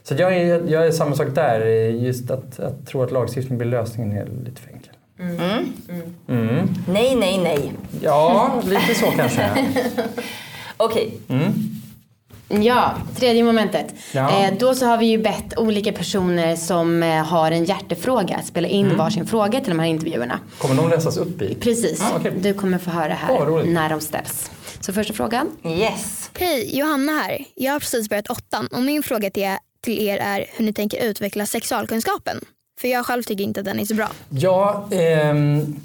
Så 0.03 0.15
jag 0.15 0.37
är, 0.37 0.71
jag 0.73 0.87
är 0.87 0.91
samma 0.91 1.17
sak 1.17 1.29
där. 1.35 1.67
Just 1.91 2.31
att, 2.31 2.61
att 2.61 2.87
tro 2.87 3.03
att 3.03 3.13
lagstiftning 3.13 3.59
blir 3.59 3.69
lösningen 3.69 4.19
är 4.19 4.27
lite 4.45 4.61
för 4.61 4.71
enkel. 4.71 4.95
Mm. 6.29 6.69
Nej, 6.89 7.17
nej, 7.17 7.39
nej. 7.39 7.73
Ja, 8.01 8.53
lite 8.65 8.95
så 8.95 9.07
kanske. 9.07 9.51
Okej, 10.77 11.19
Ja, 12.49 12.95
tredje 13.17 13.45
momentet. 13.45 13.95
Ja. 14.13 14.45
Eh, 14.45 14.55
då 14.59 14.75
så 14.75 14.87
har 14.87 14.99
vi 14.99 15.07
ju 15.07 15.19
bett 15.19 15.59
olika 15.59 15.93
personer 15.93 16.57
som 16.57 17.03
eh, 17.03 17.09
har 17.25 17.51
en 17.51 17.65
hjärtefråga 17.65 18.37
att 18.37 18.47
spela 18.47 18.69
in 18.69 18.97
varsin 18.97 19.27
fråga 19.27 19.61
till 19.61 19.69
de 19.71 19.79
här 19.79 19.87
intervjuerna. 19.87 20.41
Kommer 20.59 20.75
de 20.75 20.91
läsas 20.91 21.17
upp 21.17 21.43
i? 21.43 21.55
Precis, 21.55 22.03
Ah, 22.03 22.17
okej. 22.17 22.33
du 22.41 22.55
kommer 22.55 22.79
få 22.79 22.91
höra 22.91 23.13
här 23.15 23.47
roligt. 23.47 23.73
när 23.73 23.89
de 23.91 24.01
ställs. 24.01 24.51
Så 24.81 24.93
första 24.93 25.13
frågan. 25.13 25.47
yes. 25.65 26.31
Hej, 26.39 26.79
Johanna 26.79 27.13
här. 27.13 27.45
Jag 27.55 27.73
har 27.73 27.81
precis 27.81 28.09
börjat 28.09 28.27
åttan 28.31 28.67
och 28.67 28.83
min 28.83 29.03
fråga 29.03 29.31
till 29.31 29.43
er, 29.43 29.59
till 29.85 29.99
er 30.09 30.19
är 30.19 30.45
hur 30.57 30.65
ni 30.65 30.73
tänker 30.73 31.05
utveckla 31.05 31.47
sexualkunskapen. 31.47 32.41
För 32.81 32.89
jag 32.89 33.07
själv 33.07 33.23
tycker 33.23 33.45
inte 33.45 33.61
att 33.61 33.67
den 33.67 33.81
är 33.81 33.85
så 33.85 33.95
bra. 33.95 34.09
Ja, 34.29 34.89
ehm, 34.91 35.77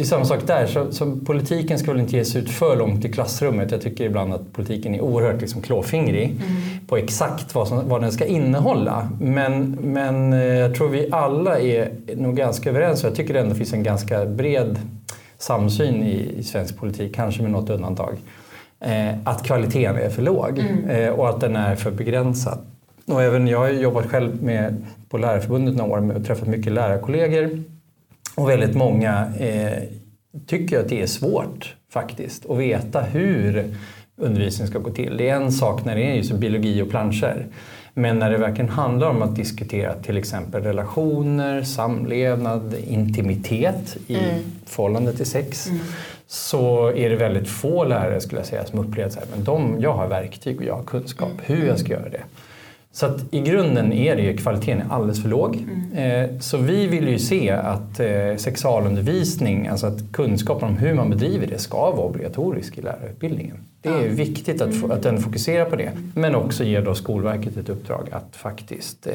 det 0.00 0.04
är 0.04 0.06
samma 0.06 0.24
sak 0.24 0.40
där. 0.46 0.66
Så, 0.66 0.92
så 0.92 1.16
politiken 1.16 1.78
ska 1.78 1.92
väl 1.92 2.00
inte 2.00 2.16
ge 2.16 2.24
sig 2.24 2.42
ut 2.42 2.50
för 2.50 2.76
långt 2.76 3.04
i 3.04 3.12
klassrummet. 3.12 3.70
Jag 3.70 3.80
tycker 3.80 4.04
ibland 4.04 4.34
att 4.34 4.52
politiken 4.52 4.94
är 4.94 5.00
oerhört 5.00 5.40
liksom 5.40 5.62
klåfingrig 5.62 6.40
på 6.86 6.96
exakt 6.96 7.54
vad, 7.54 7.68
som, 7.68 7.88
vad 7.88 8.00
den 8.00 8.12
ska 8.12 8.24
innehålla. 8.24 9.08
Men, 9.20 9.70
men 9.70 10.32
eh, 10.32 10.38
jag 10.38 10.74
tror 10.74 10.88
vi 10.88 11.08
alla 11.12 11.60
är 11.60 11.90
nog 12.16 12.36
ganska 12.36 12.70
överens. 12.70 13.04
och 13.04 13.10
Jag 13.10 13.16
tycker 13.16 13.34
det 13.34 13.40
ändå 13.40 13.54
finns 13.54 13.72
en 13.72 13.82
ganska 13.82 14.26
bred 14.26 14.78
samsyn 15.38 16.02
i, 16.02 16.34
i 16.38 16.42
svensk 16.42 16.76
politik, 16.76 17.14
kanske 17.14 17.42
med 17.42 17.50
något 17.50 17.70
undantag. 17.70 18.16
Eh, 18.80 19.14
att 19.24 19.42
kvaliteten 19.42 19.96
är 19.96 20.08
för 20.08 20.22
låg 20.22 20.64
eh, 20.88 21.08
och 21.08 21.28
att 21.28 21.40
den 21.40 21.56
är 21.56 21.76
för 21.76 21.90
begränsad. 21.90 22.58
Och 23.06 23.22
även 23.22 23.48
jag 23.48 23.58
har 23.58 23.68
jobbat 23.68 24.06
själv 24.06 24.42
med 24.42 24.86
på 25.08 25.18
Lärarförbundet 25.18 25.76
några 25.76 25.92
år 25.92 26.16
och 26.16 26.24
träffat 26.24 26.48
mycket 26.48 26.72
lärarkollegor. 26.72 27.64
Och 28.34 28.48
väldigt 28.48 28.76
många 28.76 29.32
eh, 29.38 29.82
tycker 30.46 30.80
att 30.80 30.88
det 30.88 31.02
är 31.02 31.06
svårt 31.06 31.76
faktiskt 31.92 32.50
att 32.50 32.58
veta 32.58 33.00
hur 33.00 33.74
undervisningen 34.16 34.70
ska 34.70 34.78
gå 34.78 34.90
till. 34.90 35.16
Det 35.16 35.28
är 35.28 35.36
en 35.36 35.52
sak 35.52 35.84
när 35.84 35.96
det 35.96 36.02
är 36.02 36.14
just 36.14 36.32
biologi 36.32 36.82
och 36.82 36.90
planscher. 36.90 37.46
Men 37.94 38.18
när 38.18 38.30
det 38.30 38.38
verkligen 38.38 38.70
handlar 38.70 39.10
om 39.10 39.22
att 39.22 39.36
diskutera 39.36 39.94
till 39.94 40.16
exempel 40.16 40.62
relationer, 40.62 41.62
samlevnad, 41.62 42.74
intimitet 42.86 43.96
i 44.06 44.14
mm. 44.14 44.40
förhållande 44.66 45.12
till 45.12 45.26
sex 45.26 45.66
mm. 45.66 45.80
så 46.26 46.92
är 46.92 47.10
det 47.10 47.16
väldigt 47.16 47.48
få 47.48 47.84
lärare 47.84 48.20
skulle 48.20 48.40
jag 48.40 48.46
säga 48.46 48.64
som 48.64 48.78
upplever 48.78 49.10
att 49.10 49.82
jag 49.82 49.92
har 49.92 50.08
verktyg 50.08 50.58
och 50.58 50.64
jag 50.64 50.74
har 50.74 50.82
kunskap 50.82 51.28
mm. 51.28 51.42
hur 51.44 51.68
jag 51.68 51.78
ska 51.78 51.92
göra 51.92 52.08
det. 52.08 52.22
Så 52.92 53.06
att 53.06 53.34
i 53.34 53.40
grunden 53.40 53.92
är 53.92 54.16
det 54.16 54.22
ju, 54.22 54.36
kvaliteten 54.36 54.80
är 54.80 54.94
alldeles 54.94 55.22
för 55.22 55.28
låg. 55.28 55.56
Mm. 55.56 55.92
Eh, 55.92 56.38
så 56.40 56.56
vi 56.56 56.86
vill 56.86 57.08
ju 57.08 57.18
se 57.18 57.50
att 57.50 58.00
eh, 58.00 58.36
sexualundervisning, 58.36 59.68
alltså 59.68 59.86
att 59.86 60.12
kunskapen 60.12 60.68
om 60.68 60.76
hur 60.76 60.94
man 60.94 61.10
bedriver 61.10 61.46
det 61.46 61.58
ska 61.58 61.90
vara 61.90 62.06
obligatorisk 62.06 62.78
i 62.78 62.82
lärarutbildningen. 62.82 63.56
Det 63.82 63.88
är 63.88 64.00
mm. 64.00 64.14
viktigt 64.14 64.60
att, 64.60 64.90
att 64.90 65.02
den 65.02 65.20
fokuserar 65.20 65.64
på 65.64 65.76
det. 65.76 65.90
Men 66.14 66.34
också 66.34 66.64
ger 66.64 66.82
då 66.82 66.94
Skolverket 66.94 67.56
ett 67.56 67.68
uppdrag 67.68 68.08
att 68.12 68.36
faktiskt 68.36 69.06
eh, 69.06 69.14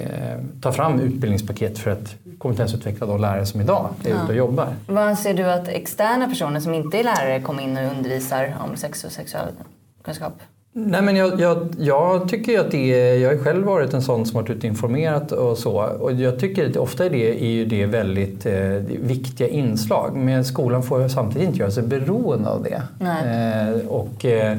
ta 0.62 0.72
fram 0.72 1.00
utbildningspaket 1.00 1.80
för 1.80 1.92
att 1.92 2.16
kompetensutveckla 2.38 3.08
de 3.08 3.22
lärare 3.22 3.46
som 3.46 3.62
idag 3.62 3.90
är 4.04 4.10
ja. 4.10 4.24
ute 4.24 4.32
och 4.32 4.38
jobbar. 4.38 4.68
Vad 4.88 5.04
anser 5.04 5.34
du 5.34 5.44
att 5.44 5.68
externa 5.68 6.28
personer 6.28 6.60
som 6.60 6.74
inte 6.74 7.00
är 7.00 7.04
lärare 7.04 7.42
kommer 7.42 7.64
in 7.64 7.78
och 7.78 7.98
undervisar 7.98 8.56
om 8.70 8.78
sex 8.78 9.04
och 9.04 9.12
sexualkunskap? 9.12 10.34
Nej, 10.78 11.02
men 11.02 11.16
jag, 11.16 11.42
jag, 11.42 11.68
jag 11.80 12.30
tycker 12.30 12.60
att 12.60 12.72
det 12.72 13.02
är, 13.02 13.18
jag 13.18 13.30
har 13.30 13.44
själv 13.44 13.66
varit 13.66 13.94
en 13.94 14.02
sån 14.02 14.26
som 14.26 14.42
varit 14.42 14.50
ute 14.50 14.68
informerat 14.68 15.32
och 15.32 15.58
så. 15.58 15.72
Och 16.00 16.14
jag 16.14 16.40
tycker 16.40 16.70
att 16.70 16.78
ofta 16.78 17.06
är 17.06 17.10
det, 17.10 17.44
är 17.44 17.50
ju 17.50 17.66
det 17.66 17.86
väldigt 17.86 18.46
eh, 18.46 18.54
viktiga 19.02 19.48
inslag. 19.48 20.16
Men 20.16 20.46
skolan 20.46 20.84
får 20.84 21.08
samtidigt 21.08 21.48
inte 21.48 21.60
göra 21.60 21.72
sig 21.72 21.84
beroende 21.84 22.50
av 22.50 22.64
det. 22.64 22.82
Eh, 23.06 23.88
och, 23.88 24.26
eh, 24.26 24.58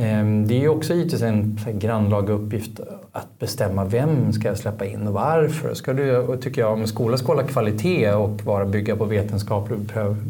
Ehm, 0.00 0.46
det 0.46 0.54
är 0.54 0.60
ju 0.60 0.68
också 0.68 0.94
givetvis 0.94 1.22
en 1.22 1.58
grannlaga 1.72 2.32
uppgift 2.32 2.80
att 3.12 3.38
bestämma 3.38 3.84
vem 3.84 4.32
ska 4.32 4.48
jag 4.48 4.58
släppa 4.58 4.86
in 4.86 5.06
och 5.06 5.12
varför. 5.12 5.74
Ska 5.74 5.92
du, 5.92 6.16
och 6.16 6.42
tycker 6.42 6.60
jag, 6.60 6.72
om 6.72 6.86
skolan 6.86 7.18
ska 7.18 7.26
hålla 7.26 7.42
kvalitet 7.42 8.12
och 8.12 8.44
vara 8.44 8.66
bygga 8.66 8.96
på 8.96 9.04
vetenskaplig, 9.04 9.78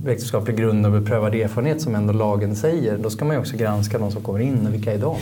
vetenskaplig 0.05 0.57
grund 0.57 0.87
och 0.87 0.93
beprövad 0.93 1.35
erfarenhet 1.35 1.81
som 1.81 1.95
ändå 1.95 2.13
lagen 2.13 2.57
säger, 2.57 2.99
då 2.99 3.11
ska 3.11 3.25
man 3.25 3.37
ju 3.37 3.41
också 3.41 3.57
granska 3.57 3.99
de 3.99 4.11
som 4.11 4.23
kommer 4.23 4.41
in 4.41 4.67
och 4.67 4.75
vilka 4.75 4.93
är 4.93 4.99
de? 4.99 5.17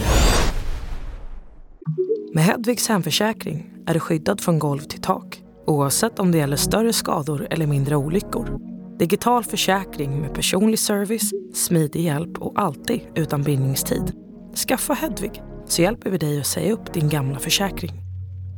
Med 2.34 2.44
Hedvigs 2.44 2.88
hemförsäkring 2.88 3.70
är 3.86 3.94
du 3.94 4.00
skyddad 4.00 4.40
från 4.40 4.58
golv 4.58 4.80
till 4.80 5.00
tak 5.00 5.42
oavsett 5.66 6.18
om 6.18 6.32
det 6.32 6.38
gäller 6.38 6.56
större 6.56 6.92
skador 6.92 7.46
eller 7.50 7.66
mindre 7.66 7.96
olyckor. 7.96 8.60
Digital 8.98 9.44
försäkring 9.44 10.20
med 10.20 10.34
personlig 10.34 10.78
service, 10.78 11.30
smidig 11.54 12.00
hjälp 12.00 12.38
och 12.38 12.52
alltid 12.56 13.00
utan 13.14 13.42
bindningstid. 13.42 14.25
Skaffa 14.56 14.94
Hedvig 14.94 15.42
så 15.66 15.82
hjälper 15.82 16.10
vi 16.10 16.18
dig 16.18 16.40
att 16.40 16.46
säga 16.46 16.72
upp 16.72 16.92
din 16.94 17.08
gamla 17.08 17.38
försäkring. 17.38 17.92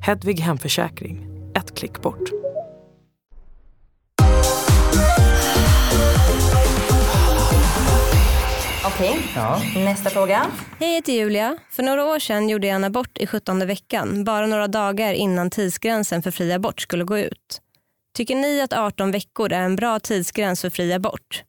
Hedvig 0.02 0.40
Hemförsäkring, 0.40 1.26
ett 1.54 1.78
klick 1.78 2.02
bort. 2.02 2.30
Okej, 8.86 9.18
ja. 9.36 9.60
nästa 9.74 10.10
fråga. 10.10 10.46
Hej, 10.78 10.88
jag 10.88 10.94
heter 10.94 11.12
Julia. 11.12 11.56
För 11.70 11.82
några 11.82 12.04
år 12.04 12.18
sedan 12.18 12.48
gjorde 12.48 12.66
jag 12.66 12.76
en 12.76 12.84
abort 12.84 13.18
i 13.18 13.26
17 13.26 13.66
veckan, 13.66 14.24
bara 14.24 14.46
några 14.46 14.68
dagar 14.68 15.12
innan 15.12 15.50
tidsgränsen 15.50 16.22
för 16.22 16.30
fri 16.30 16.52
abort 16.52 16.80
skulle 16.80 17.04
gå 17.04 17.18
ut. 17.18 17.60
Tycker 18.14 18.36
ni 18.36 18.60
att 18.60 18.72
18 18.72 19.10
veckor 19.10 19.52
är 19.52 19.62
en 19.62 19.76
bra 19.76 20.00
tidsgräns 20.00 20.60
för 20.60 20.70
fri 20.70 20.92
abort? 20.92 21.44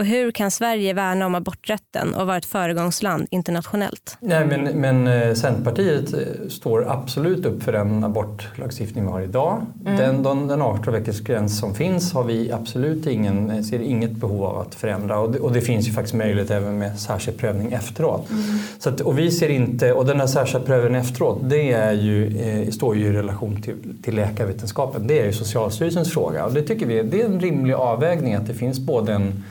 Och 0.00 0.06
hur 0.06 0.30
kan 0.30 0.50
Sverige 0.50 0.92
värna 0.92 1.26
om 1.26 1.34
aborträtten 1.34 2.14
och 2.14 2.26
vara 2.26 2.36
ett 2.36 2.44
föregångsland 2.44 3.26
internationellt? 3.30 4.16
Nej, 4.20 4.46
men, 4.46 4.64
men 4.64 5.06
eh, 5.06 5.34
Centerpartiet 5.34 6.12
eh, 6.14 6.48
står 6.48 6.90
absolut 6.90 7.46
upp 7.46 7.62
för 7.62 7.72
den 7.72 8.04
abortlagstiftning 8.04 9.04
vi 9.04 9.10
har 9.10 9.20
idag. 9.20 9.66
Mm. 9.86 9.96
Den, 9.96 10.22
den, 10.22 10.48
den 10.48 10.62
18 10.62 10.92
veckors 10.92 11.20
gräns 11.20 11.58
som 11.58 11.74
finns 11.74 12.12
har 12.12 12.24
vi 12.24 12.52
absolut 12.52 13.06
ingen, 13.06 13.50
eh, 13.50 13.62
ser 13.62 13.78
inget 13.78 14.10
behov 14.10 14.44
av 14.44 14.58
att 14.58 14.74
förändra 14.74 15.18
och 15.18 15.30
det, 15.32 15.38
och 15.38 15.52
det 15.52 15.60
finns 15.60 15.88
ju 15.88 15.92
faktiskt 15.92 16.14
möjlighet 16.14 16.50
även 16.50 16.78
med 16.78 17.00
särskild 17.00 17.38
prövning 17.38 17.72
efteråt. 17.72 18.30
Mm. 18.30 18.42
Så 18.78 18.88
att, 18.88 19.00
och 19.00 19.18
vi 19.18 19.30
ser 19.30 19.48
inte, 19.48 19.92
och 19.92 20.06
den 20.06 20.20
här 20.20 20.26
särskilda 20.26 20.66
prövningen 20.66 21.00
efteråt 21.00 21.38
det 21.42 21.72
är 21.72 21.92
ju, 21.92 22.38
eh, 22.38 22.70
står 22.70 22.96
ju 22.96 23.06
i 23.06 23.12
relation 23.12 23.62
till, 23.62 23.76
till 24.02 24.14
läkarvetenskapen. 24.14 25.06
Det 25.06 25.20
är 25.20 25.26
ju 25.26 25.32
Socialstyrelsens 25.32 26.12
fråga 26.12 26.44
och 26.44 26.52
det 26.52 26.62
tycker 26.62 26.86
vi 26.86 27.02
det 27.02 27.22
är 27.22 27.26
en 27.26 27.40
rimlig 27.40 27.74
avvägning 27.74 28.34
att 28.34 28.46
det 28.46 28.54
finns 28.54 28.78
både 28.78 29.12
en 29.12 29.44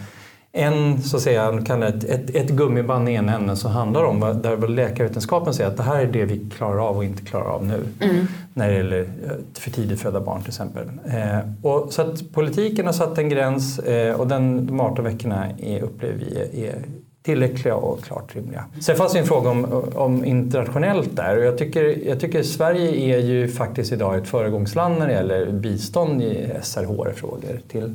en, 0.52 1.02
så 1.02 1.18
att 1.18 1.24
säga, 1.24 1.62
kan 1.66 1.84
ett, 1.84 2.04
ett, 2.04 2.36
ett 2.36 2.50
gummiband 2.50 3.10
i 3.10 3.12
ena 3.12 3.36
änden 3.36 3.58
som 3.58 3.72
handlar 3.72 4.04
om 4.04 4.20
där 4.20 4.68
läkarvetenskapen 4.68 5.54
säger 5.54 5.70
att 5.70 5.78
det 5.78 5.84
här 5.84 6.00
är 6.00 6.08
det 6.08 6.26
vi 6.26 6.50
klarar 6.58 6.88
av 6.90 6.98
och 6.98 7.04
inte 7.04 7.24
klarar 7.24 7.46
av 7.46 7.66
nu. 7.66 7.84
Mm. 8.00 8.28
När 8.54 8.70
det 8.70 8.76
gäller 8.76 9.02
eh, 9.02 9.32
för 9.54 9.72
tidigt 9.72 10.02
födda 10.02 10.22
barn 10.22 10.42
till 10.42 10.50
exempel. 10.50 10.84
Eh, 11.06 11.40
och, 11.62 11.94
så 11.94 12.02
att 12.02 12.32
politiken 12.34 12.86
har 12.86 12.94
satt 12.94 13.18
en 13.18 13.30
gräns 13.30 13.80
eh, 13.80 14.20
och 14.20 14.28
den, 14.28 14.68
de 14.68 14.80
18 14.80 15.06
veckorna 15.06 15.48
är, 15.58 15.82
upplever 15.82 16.16
vi 16.16 16.66
är 16.68 16.76
tillräckliga 17.22 17.76
och 17.76 18.04
klart 18.04 18.36
rimliga. 18.36 18.66
Sen 18.82 18.96
fanns 18.96 19.14
det 19.14 19.20
en 19.20 19.26
fråga 19.26 19.50
om, 19.50 19.84
om 19.96 20.26
internationellt 20.26 21.16
där 21.16 21.38
och 21.38 21.44
jag 21.44 21.58
tycker, 21.58 22.08
jag 22.08 22.20
tycker 22.20 22.44
Sverige 22.44 23.16
är 23.16 23.20
ju 23.20 23.48
faktiskt 23.48 23.92
idag 23.92 24.18
ett 24.18 24.28
föregångsland 24.28 25.00
när 25.00 25.08
det 25.08 25.14
gäller 25.14 25.52
bistånd 25.52 26.22
i 26.22 26.52
SRHR-frågor 26.62 27.62
till 27.68 27.94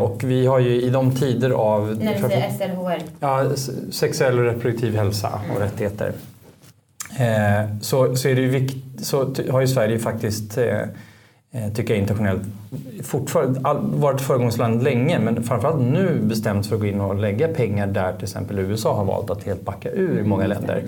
och 0.00 0.24
vi 0.24 0.46
har 0.46 0.58
ju 0.58 0.82
i 0.82 0.90
de 0.90 1.14
tider 1.14 1.50
av... 1.50 1.98
När 2.00 2.14
du 2.14 2.20
säger 2.20 2.50
SLHR? 2.50 3.02
Ja, 3.20 3.50
sexuell 3.90 4.38
och 4.38 4.44
reproduktiv 4.44 4.96
hälsa 4.96 5.28
och 5.28 5.56
mm. 5.56 5.62
rättigheter. 5.62 6.12
Eh, 7.18 7.76
så, 7.80 8.16
så, 8.16 8.28
är 8.28 8.34
det 8.34 8.46
vikt, 8.46 8.76
så 9.02 9.34
har 9.50 9.60
ju 9.60 9.68
Sverige 9.68 9.98
faktiskt, 9.98 10.58
eh, 10.58 10.78
tycker 11.74 11.94
jag 11.94 12.00
internationellt, 12.00 12.42
fortfarande 13.02 13.60
varit 13.98 14.20
föregångsland 14.20 14.82
länge 14.82 15.18
men 15.18 15.42
framförallt 15.42 15.80
nu 15.80 16.20
bestämt 16.22 16.66
för 16.66 16.74
att 16.74 16.80
gå 16.80 16.86
in 16.86 17.00
och 17.00 17.14
lägga 17.14 17.48
pengar 17.48 17.86
där 17.86 18.12
till 18.12 18.22
exempel 18.22 18.58
USA 18.58 18.94
har 18.94 19.04
valt 19.04 19.30
att 19.30 19.44
helt 19.44 19.64
backa 19.64 19.90
ur 19.90 20.18
i 20.18 20.22
många 20.22 20.46
länder. 20.46 20.84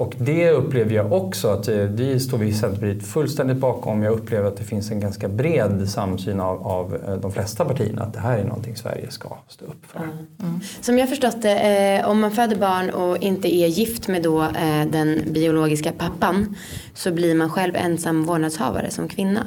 Och 0.00 0.14
det 0.18 0.50
upplever 0.50 0.94
jag 0.94 1.12
också 1.12 1.48
att 1.48 1.68
eh, 1.68 1.84
det 1.84 2.20
står 2.20 2.38
vi 2.38 2.46
i 2.46 2.52
Centerpartiet 2.52 3.06
fullständigt 3.06 3.56
bakom. 3.56 4.02
Jag 4.02 4.14
upplever 4.14 4.48
att 4.48 4.56
det 4.56 4.64
finns 4.64 4.90
en 4.90 5.00
ganska 5.00 5.28
bred 5.28 5.88
samsyn 5.88 6.40
av, 6.40 6.66
av 6.66 6.94
eh, 6.94 7.16
de 7.16 7.32
flesta 7.32 7.64
partierna 7.64 8.02
att 8.02 8.14
det 8.14 8.20
här 8.20 8.38
är 8.38 8.44
någonting 8.44 8.76
Sverige 8.76 9.10
ska 9.10 9.36
stå 9.48 9.64
upp 9.64 9.86
för. 9.86 9.98
Mm. 9.98 10.10
Mm. 10.42 10.60
Som 10.80 10.98
jag 10.98 11.08
förstått 11.08 11.42
det, 11.42 11.98
eh, 11.98 12.08
om 12.08 12.20
man 12.20 12.30
föder 12.30 12.56
barn 12.56 12.90
och 12.90 13.18
inte 13.18 13.54
är 13.54 13.66
gift 13.66 14.08
med 14.08 14.22
då, 14.22 14.42
eh, 14.42 14.86
den 14.92 15.22
biologiska 15.26 15.92
pappan 15.92 16.56
så 16.94 17.12
blir 17.12 17.34
man 17.34 17.50
själv 17.50 17.76
ensam 17.76 18.24
vårdnadshavare 18.24 18.90
som 18.90 19.08
kvinna. 19.08 19.46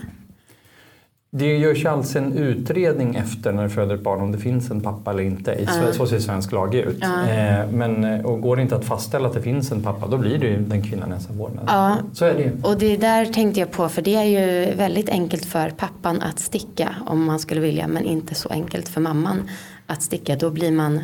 Det 1.35 1.57
görs 1.57 1.85
alltså 1.85 2.17
en 2.17 2.37
utredning 2.37 3.15
efter 3.15 3.51
när 3.51 3.63
du 3.63 3.69
föder 3.69 3.95
ett 3.95 4.01
barn 4.01 4.21
om 4.21 4.31
det 4.31 4.37
finns 4.37 4.71
en 4.71 4.81
pappa 4.81 5.11
eller 5.11 5.23
inte. 5.23 5.51
uh. 5.51 5.91
Så 5.91 6.07
ser 6.07 6.19
svensk 6.19 6.51
lag 6.51 6.75
ut. 6.75 7.03
Uh. 7.03 7.71
men, 7.71 8.03
eh, 8.03 8.25
och 8.25 8.41
går 8.41 8.55
det 8.55 8.61
inte 8.61 8.75
att 8.75 8.85
fastställa 8.85 9.27
att 9.27 9.33
det 9.33 9.41
finns 9.41 9.71
en 9.71 9.83
pappa 9.83 10.07
då 10.07 10.17
blir 10.17 10.37
det 10.37 10.47
ju 10.47 10.57
den 10.57 10.83
kvinnan 10.83 11.11
ensam 11.11 11.37
vårdnad. 11.37 11.65
Ja. 11.67 11.97
Så 12.13 12.25
är 12.25 12.33
det 12.33 12.67
Och 12.67 12.77
det 12.77 12.97
där 12.97 13.25
tänkte 13.25 13.59
jag 13.59 13.71
på 13.71 13.89
för 13.89 14.01
det 14.01 14.15
är 14.15 14.23
ju 14.23 14.75
väldigt 14.75 15.09
enkelt 15.09 15.45
för 15.45 15.69
pappan 15.69 16.21
att 16.21 16.39
sticka 16.39 16.95
om 17.07 17.25
man 17.25 17.39
skulle 17.39 17.61
vilja 17.61 17.87
men 17.87 18.05
inte 18.05 18.35
så 18.35 18.49
enkelt 18.49 18.89
för 18.89 19.01
mamman 19.01 19.49
att 19.87 20.01
sticka. 20.01 20.35
Då 20.35 20.49
blir 20.49 20.71
man, 20.71 21.01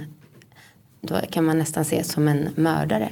då 1.02 1.16
kan 1.32 1.46
man 1.46 1.58
nästan 1.58 1.82
ses 1.82 2.12
som 2.12 2.28
en 2.28 2.50
mördare. 2.56 3.10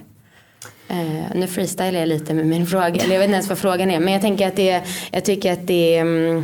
Uh, 0.91 1.35
nu 1.35 1.47
freestylar 1.47 1.99
jag 1.99 2.07
lite 2.07 2.33
med 2.33 2.45
min 2.45 2.67
fråga, 2.67 2.87
eller 2.87 3.13
jag 3.13 3.19
vet 3.19 3.27
inte 3.27 3.33
ens 3.33 3.49
vad 3.49 3.57
frågan 3.57 3.91
är 3.91 3.99
men 3.99 4.13
jag 4.13 4.21
tänker 4.21 4.47
att 4.47 4.55
det, 4.55 4.83
jag 5.11 5.25
tycker 5.25 5.53
att 5.53 5.67
det 5.67 6.01
um, 6.01 6.43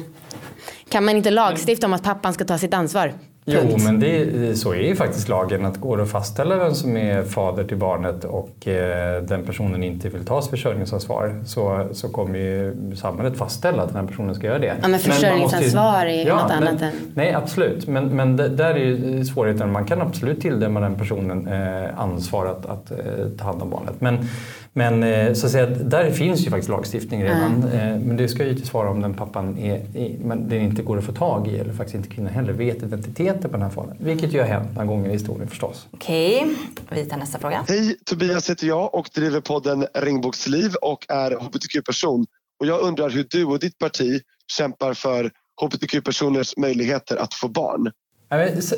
kan 0.89 1.05
man 1.05 1.17
inte 1.17 1.31
lagstifta 1.31 1.87
om 1.87 1.93
att 1.93 2.03
pappan 2.03 2.33
ska 2.33 2.45
ta 2.45 2.57
sitt 2.57 2.73
ansvar? 2.73 3.13
Punkt. 3.45 3.75
Jo, 3.77 3.77
men 3.83 3.99
det, 3.99 4.55
så 4.55 4.73
är 4.73 4.79
ju 4.79 4.95
faktiskt 4.95 5.29
lagen. 5.29 5.65
Att 5.65 5.77
går 5.77 5.97
det 5.97 6.03
att 6.03 6.11
fastställa 6.11 6.57
vem 6.57 6.73
som 6.73 6.97
är 6.97 7.23
fader 7.23 7.63
till 7.63 7.77
barnet 7.77 8.23
och 8.23 8.67
eh, 8.67 9.23
den 9.23 9.45
personen 9.45 9.83
inte 9.83 10.09
vill 10.09 10.25
ta 10.25 10.41
försörjningsansvar 10.41 11.41
så, 11.45 11.87
så 11.91 12.09
kommer 12.09 12.39
ju 12.39 12.75
samhället 12.95 13.37
fastställa 13.37 13.83
att 13.83 13.89
den 13.89 13.97
här 13.97 14.07
personen 14.07 14.35
ska 14.35 14.47
göra 14.47 14.59
det. 14.59 14.75
Ja, 14.81 14.87
men 14.87 14.99
försörjningsansvar 14.99 16.05
är 16.05 16.13
ju 16.13 16.27
ja, 16.27 16.35
något 16.35 16.49
men, 16.49 16.67
annat 16.67 16.81
än... 16.81 16.91
Nej, 17.13 17.33
absolut. 17.33 17.87
Men, 17.87 18.15
men 18.15 18.37
det, 18.37 18.49
där 18.49 18.73
är 18.73 18.85
ju 18.85 19.25
svårigheten. 19.25 19.71
Man 19.71 19.85
kan 19.85 20.01
absolut 20.01 20.41
tilldöma 20.41 20.79
den 20.79 20.95
personen 20.95 21.47
eh, 21.47 21.99
ansvar 21.99 22.45
att, 22.45 22.65
att 22.65 22.91
eh, 22.91 22.97
ta 23.37 23.45
hand 23.45 23.61
om 23.61 23.69
barnet. 23.69 24.01
Men, 24.01 24.27
men 24.73 25.03
eh, 25.03 25.33
så 25.33 25.45
att 25.45 25.51
säga, 25.51 25.65
där 25.65 26.11
finns 26.11 26.45
ju 26.45 26.49
faktiskt 26.49 26.69
lagstiftning 26.69 27.23
redan. 27.23 27.63
Mm. 27.63 28.01
Men 28.01 28.17
det 28.17 28.27
ska 28.27 28.43
ju 28.43 28.49
inte 28.49 28.67
svara 28.67 28.89
om 28.89 29.01
den 29.01 29.13
pappan 29.13 29.57
är, 29.57 29.85
men 30.19 30.49
det 30.49 30.57
inte 30.57 30.81
går 30.83 30.97
att 30.97 31.03
få 31.03 31.11
tag 31.11 31.47
i 31.47 31.57
eller 31.57 31.73
faktiskt 31.73 31.95
inte 31.95 32.09
kvinnan 32.09 32.33
heller 32.33 32.53
vet 32.53 32.83
identiteten 32.83 33.41
på 33.41 33.57
den 33.57 33.61
här 33.61 33.69
fadern. 33.69 33.97
Vilket 33.99 34.33
ju 34.33 34.39
har 34.39 34.47
hänt 34.47 34.73
några 34.73 34.85
gånger 34.85 35.09
i 35.09 35.13
historien 35.13 35.49
förstås. 35.49 35.87
Okej, 35.91 36.55
vi 36.89 37.05
tar 37.05 37.17
nästa 37.17 37.39
fråga. 37.39 37.65
Hej, 37.67 37.97
Tobias 38.05 38.49
heter 38.49 38.67
jag 38.67 38.95
och 38.95 39.09
driver 39.15 39.41
podden 39.41 39.87
Ringboksliv 39.93 40.73
och 40.81 41.05
är 41.09 41.31
hbtq-person. 41.31 42.25
Och 42.59 42.65
jag 42.65 42.81
undrar 42.81 43.09
hur 43.09 43.27
du 43.29 43.45
och 43.45 43.59
ditt 43.59 43.77
parti 43.77 44.21
kämpar 44.57 44.93
för 44.93 45.31
hbtq-personers 45.61 46.57
möjligheter 46.57 47.17
att 47.17 47.33
få 47.33 47.47
barn. 47.47 47.91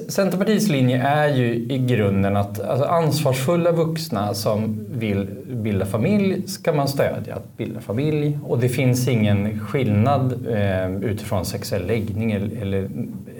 Centerpartiets 0.09 0.67
linje 0.67 1.01
är 1.01 1.27
ju 1.27 1.53
i 1.53 1.77
grunden 1.77 2.37
att 2.37 2.59
alltså 2.59 2.85
ansvarsfulla 2.85 3.71
vuxna 3.71 4.33
som 4.33 4.85
vill 4.91 5.27
bilda 5.47 5.85
familj 5.85 6.47
ska 6.47 6.73
man 6.73 6.87
stödja 6.87 7.35
att 7.35 7.57
bilda 7.57 7.81
familj. 7.81 8.39
Och 8.43 8.59
det 8.59 8.69
finns 8.69 9.07
ingen 9.07 9.59
skillnad 9.59 10.47
eh, 10.47 10.95
utifrån 10.95 11.45
sexuell 11.45 11.87
läggning 11.87 12.31
eller, 12.31 12.61
eller, 12.61 12.89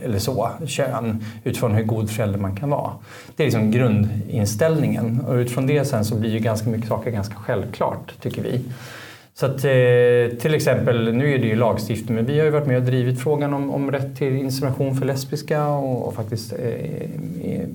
eller, 0.04 0.20
så, 0.20 0.50
kön, 0.66 1.26
utifrån 1.44 1.76
hur 1.76 1.84
god 1.84 2.10
förälder 2.10 2.40
man 2.40 2.56
kan 2.56 2.70
vara. 2.70 2.92
Det 3.36 3.44
är 3.44 3.46
liksom 3.46 3.72
grundinställningen 3.72 5.22
och 5.28 5.34
utifrån 5.34 5.68
det 5.68 5.86
sen 5.86 6.06
så 6.06 6.16
blir 6.16 6.30
ju 6.30 6.40
ganska 6.40 6.70
mycket 6.70 6.88
saker 6.88 7.12
ganska 7.12 7.36
självklart, 7.36 8.14
tycker 8.22 8.42
vi. 8.42 8.62
Så 9.38 9.46
att, 9.46 9.64
eh, 9.64 10.38
till 10.40 10.54
exempel, 10.56 11.14
nu 11.14 11.34
är 11.34 11.40
det 11.40 11.48
ju 11.48 11.56
lagstiftning, 11.56 12.16
men 12.16 12.26
vi 12.26 12.38
har 12.40 12.46
ju 12.46 12.52
varit 12.52 12.68
med 12.68 12.78
och 12.78 12.84
drivit 12.84 13.20
frågan 13.20 13.54
om, 13.54 13.72
om 13.72 13.92
rätt 13.92 14.18
till 14.18 14.36
insemination 14.36 14.96
för 14.96 15.06
lesbiska 15.06 15.68
och, 15.68 16.08
och 16.08 16.14
faktiskt 16.14 16.54
eh, 16.54 17.68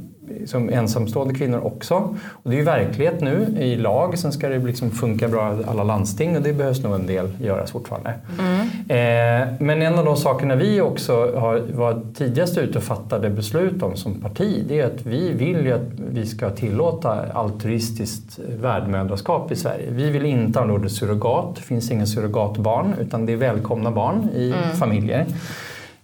som 0.47 0.71
ensamstående 0.71 1.35
kvinnor 1.35 1.61
också. 1.65 1.95
Och 2.29 2.51
det 2.51 2.57
är 2.57 2.59
ju 2.59 2.65
verklighet 2.65 3.21
nu 3.21 3.57
i 3.61 3.77
lag. 3.77 4.19
Sen 4.19 4.33
ska 4.33 4.49
det 4.49 4.59
liksom 4.59 4.91
funka 4.91 5.29
bra 5.29 5.55
i 5.55 5.65
alla 5.67 5.85
landsting 5.85 6.37
och 6.37 6.43
det 6.43 6.53
behövs 6.53 6.83
nog 6.83 6.95
en 6.95 7.07
del 7.07 7.29
göras 7.41 7.71
fortfarande. 7.71 8.15
Mm. 8.39 8.61
Eh, 8.61 9.49
men 9.61 9.83
en 9.83 9.99
av 9.99 10.05
de 10.05 10.17
sakerna 10.17 10.55
vi 10.55 10.81
också 10.81 11.13
har, 11.39 11.63
var 11.73 12.03
tidigast 12.15 12.59
ute 12.59 12.79
och 12.79 12.85
fattade 12.85 13.31
beslut 13.31 13.83
om 13.83 13.97
som 13.97 14.21
parti 14.21 14.65
det 14.69 14.81
är 14.81 14.87
att 14.87 15.07
vi 15.07 15.33
vill 15.33 15.67
ju 15.67 15.73
att 15.73 15.89
vi 15.97 16.27
ska 16.27 16.51
tillåta 16.51 17.33
altruistiskt 17.33 18.39
värdmödraskap 18.61 19.53
i 19.53 19.57
Sverige. 19.57 19.87
Vi 19.91 20.11
vill 20.11 20.25
inte 20.25 20.59
ha 20.59 20.73
ordet 20.73 20.93
surrogat. 20.93 21.57
Det 21.57 21.63
finns 21.63 21.91
inga 21.91 22.07
surrogatbarn 22.07 22.95
utan 23.01 23.27
det 23.27 23.33
är 23.33 23.37
välkomna 23.37 23.91
barn 23.91 24.29
i 24.35 24.53
mm. 24.53 24.77
familjer. 24.77 25.27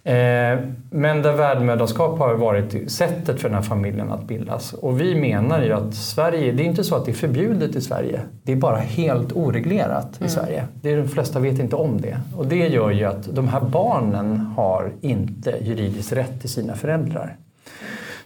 Eh, 0.07 0.59
men 0.89 1.21
där 1.21 1.33
värdmödraskap 1.33 2.19
har 2.19 2.33
varit 2.33 2.91
sättet 2.91 3.41
för 3.41 3.49
den 3.49 3.55
här 3.55 3.63
familjen 3.63 4.11
att 4.11 4.23
bildas. 4.23 4.73
Och 4.73 5.01
vi 5.01 5.15
menar 5.15 5.61
ju 5.61 5.73
att 5.73 5.93
Sverige, 5.93 6.51
det 6.51 6.63
är 6.63 6.65
inte 6.65 6.83
så 6.83 6.95
att 6.95 7.05
det 7.05 7.11
är 7.11 7.13
förbjudet 7.13 7.75
i 7.75 7.81
Sverige. 7.81 8.21
Det 8.43 8.51
är 8.51 8.55
bara 8.55 8.77
helt 8.77 9.31
oreglerat 9.31 10.09
i 10.13 10.19
mm. 10.19 10.29
Sverige. 10.29 10.67
Det 10.81 10.91
är, 10.91 10.97
de 10.97 11.07
flesta 11.07 11.39
vet 11.39 11.59
inte 11.59 11.75
om 11.75 12.01
det. 12.01 12.17
Och 12.37 12.45
det 12.45 12.67
gör 12.67 12.91
ju 12.91 13.05
att 13.05 13.35
de 13.35 13.47
här 13.47 13.61
barnen 13.61 14.37
har 14.37 14.91
inte 15.01 15.55
juridiskt 15.61 16.13
rätt 16.13 16.41
till 16.41 16.49
sina 16.49 16.75
föräldrar. 16.75 17.35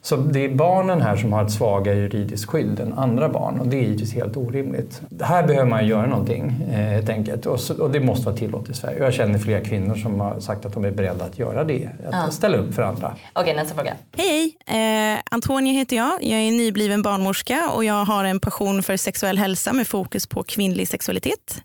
Så 0.04 0.16
det 0.16 0.46
är 0.46 0.50
barnen 0.50 1.02
här 1.02 1.16
som 1.16 1.34
har 1.34 1.46
ett 1.46 1.52
svagare 1.52 1.96
juridiskt 1.96 2.50
skydd 2.50 2.80
än 2.80 2.94
andra 2.94 3.30
barn 3.30 3.60
och 3.60 3.68
det 3.68 3.78
är 3.78 3.82
givetvis 3.82 4.14
helt 4.14 4.38
orimligt. 4.38 5.02
Här 5.22 5.48
behöver 5.48 5.70
man 5.70 5.88
göra 5.88 6.06
någonting 6.06 6.64
eh, 6.72 6.76
helt 6.76 7.10
enkelt 7.10 7.46
och, 7.46 7.60
så, 7.60 7.84
och 7.84 7.92
det 7.92 8.00
måste 8.00 8.26
vara 8.26 8.36
tillåtet 8.36 8.70
i 8.70 8.74
Sverige. 8.74 9.04
Jag 9.04 9.14
känner 9.14 9.40
flera 9.40 9.62
kvinnor 9.62 9.96
som 9.96 10.20
har 10.20 10.40
sagt 10.40 10.66
att 10.66 10.74
de 10.74 10.86
är 10.86 10.92
beredda 10.92 11.26
att 11.26 11.40
göra 11.40 11.64
det, 11.64 11.90
att 12.08 12.14
ja. 12.26 12.32
ställa 12.32 12.58
upp 12.58 12.74
för 12.74 12.82
andra. 12.82 13.16
Okej, 13.34 13.56
nästa 13.56 13.76
fråga. 13.76 13.94
Hej, 14.18 14.56
hej. 14.66 15.14
Eh, 15.14 15.20
Antonia 15.32 15.74
heter 15.74 15.96
jag. 15.96 16.24
Jag 16.24 16.40
är 16.40 16.52
nybliven 16.52 17.02
barnmorska 17.02 17.72
och 17.76 17.84
jag 17.84 18.06
har 18.06 18.24
en 18.24 18.40
passion 18.40 18.84
för 18.84 18.98
sexuell 18.98 19.38
hälsa 19.38 19.74
med 19.74 19.88
fokus 19.88 20.28
på 20.28 20.44
kvinnlig 20.44 20.88
sexualitet. 20.88 21.62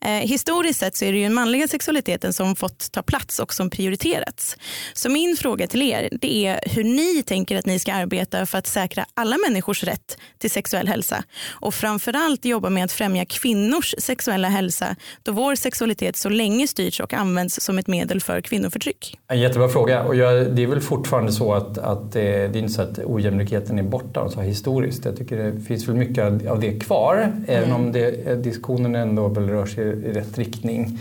Eh, 0.00 0.10
historiskt 0.10 0.80
sett 0.80 0.96
så 0.96 1.04
är 1.04 1.12
det 1.12 1.18
ju 1.18 1.24
den 1.24 1.34
manliga 1.34 1.68
sexualiteten 1.68 2.32
som 2.32 2.56
fått 2.56 2.92
ta 2.92 3.02
plats 3.02 3.38
och 3.38 3.54
som 3.54 3.70
prioriterats. 3.70 4.56
Så 4.94 5.10
min 5.10 5.36
fråga 5.36 5.66
till 5.66 5.82
er 5.82 6.08
det 6.20 6.46
är 6.46 6.60
hur 6.66 6.84
ni 6.84 7.22
tänker 7.22 7.58
att 7.58 7.66
ni 7.66 7.78
ska 7.78 7.92
arbeta 7.92 8.46
för 8.46 8.58
att 8.58 8.66
säkra 8.66 9.04
alla 9.14 9.36
människors 9.48 9.84
rätt 9.84 10.18
till 10.38 10.50
sexuell 10.50 10.88
hälsa 10.88 11.24
och 11.48 11.74
framförallt 11.74 12.44
jobba 12.44 12.70
med 12.70 12.84
att 12.84 12.92
främja 12.92 13.24
kvinnors 13.24 13.94
sexuella 13.98 14.48
hälsa 14.48 14.96
då 15.22 15.32
vår 15.32 15.54
sexualitet 15.54 16.16
så 16.16 16.28
länge 16.28 16.68
styrts 16.68 17.00
och 17.00 17.14
används 17.14 17.60
som 17.60 17.78
ett 17.78 17.86
medel 17.86 18.20
för 18.20 18.40
kvinnoförtryck. 18.40 19.18
En 19.28 19.40
jättebra 19.40 19.68
fråga 19.68 20.02
och 20.02 20.16
jag, 20.16 20.54
det 20.56 20.62
är 20.62 20.66
väl 20.66 20.80
fortfarande 20.80 21.32
så 21.32 21.54
att, 21.54 21.78
att 21.78 22.12
det, 22.12 22.48
det 22.48 22.58
är 22.58 22.62
inte 22.62 22.72
så 22.72 22.82
att 22.82 22.98
ojämlikheten 22.98 23.78
är 23.78 23.82
borta 23.82 24.28
så 24.30 24.40
historiskt. 24.40 25.04
Jag 25.04 25.16
tycker 25.16 25.36
det 25.36 25.60
finns 25.60 25.88
väl 25.88 25.96
mycket 25.96 26.46
av 26.48 26.60
det 26.60 26.80
kvar 26.80 27.16
mm. 27.16 27.44
även 27.48 27.72
om 27.72 27.92
det, 27.92 28.34
diskussionen 28.42 28.94
ändå 28.94 29.28
rör 29.48 29.66
sig 29.66 29.84
i 29.84 30.12
rätt 30.12 30.38
riktning. 30.38 30.98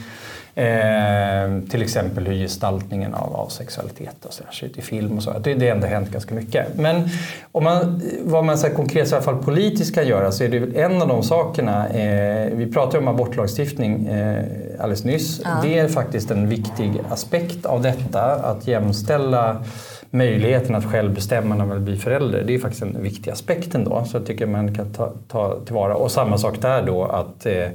Eh, 0.58 1.70
till 1.70 1.82
exempel 1.82 2.28
hur 2.28 2.34
gestaltningen 2.34 3.14
av, 3.14 3.36
av 3.36 3.48
sexualitet 3.48 4.26
och 4.26 4.34
så 4.34 4.44
där, 4.44 4.52
ser 4.52 4.66
ut 4.66 4.78
i 4.78 4.82
film 4.82 5.18
och 5.18 5.24
så. 5.24 5.40
Det, 5.40 5.54
det 5.54 5.68
har 5.68 5.76
ändå 5.76 5.88
hänt 5.88 6.12
ganska 6.12 6.36
mycket. 6.36 6.78
Men 6.78 7.10
om 7.52 7.64
man, 7.64 8.02
vad 8.24 8.46
man 8.46 8.58
så 8.58 8.70
konkret 8.70 9.12
i 9.12 9.16
alla 9.16 9.24
fall 9.24 9.44
politiskt 9.44 9.96
kan 9.96 10.08
göra 10.08 10.32
så 10.32 10.44
är 10.44 10.50
det 10.50 10.82
en 10.82 11.02
av 11.02 11.08
de 11.08 11.24
sakerna, 11.24 11.90
eh, 11.90 12.52
vi 12.54 12.72
pratade 12.74 12.98
om 12.98 13.08
abortlagstiftning 13.08 14.08
eh, 14.08 14.44
alldeles 14.80 15.04
nyss. 15.04 15.42
Ja. 15.44 15.50
Det 15.64 15.80
är 15.80 15.88
faktiskt 15.88 16.32
en 16.32 16.50
viktig 16.50 17.02
aspekt 17.10 17.66
av 17.66 17.82
detta, 17.82 18.22
att 18.22 18.68
jämställa 18.68 19.64
möjligheten 20.10 20.76
att 20.76 20.86
själv 20.86 21.14
bestämma 21.14 21.56
när 21.56 21.66
man 21.66 21.76
vill 21.76 21.86
bli 21.86 21.98
förälder. 21.98 22.44
Det 22.48 22.56
är 22.56 22.60
faktiskt 22.60 22.84
en 22.84 23.04
viktig 23.04 23.32
aspekt 23.32 23.76
ändå, 23.76 24.06
så 24.06 24.18
jag 24.18 24.26
tycker 24.26 24.46
man 24.46 24.76
kan 24.76 24.94
ta, 24.94 25.14
ta 25.28 25.60
tillvara. 25.66 25.96
Och 25.96 26.12
samma 26.12 26.38
sak 26.38 26.62
där 26.62 26.82
då 26.82 27.04
att 27.04 27.46
eh, 27.46 27.68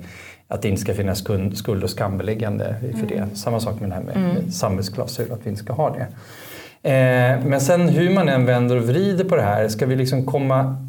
att 0.53 0.63
det 0.63 0.69
inte 0.69 0.81
ska 0.81 0.95
finnas 0.95 1.25
skuld 1.55 1.85
och 1.85 1.91
skambeläggande 1.91 2.77
för 3.01 3.07
det. 3.07 3.15
Mm. 3.15 3.35
Samma 3.35 3.61
sak 3.61 3.81
med 3.81 3.91
det 3.91 3.95
här 3.95 4.03
med 4.03 4.17
mm. 4.17 4.51
samvetsklausul, 4.51 5.33
att 5.33 5.47
vi 5.47 5.51
inte 5.51 5.65
ska 5.65 5.73
ha 5.73 5.91
det. 5.91 6.07
Eh, 6.91 7.47
men 7.47 7.61
sen 7.61 7.89
hur 7.89 8.11
man 8.11 8.29
än 8.29 8.47
vänder 8.47 8.77
och 8.77 8.83
vrider 8.83 9.25
på 9.25 9.37
det 9.37 9.43
här, 9.43 9.69
ska 9.69 9.87
vi 9.87 9.97
liksom 9.97 10.27
komma 10.27 10.89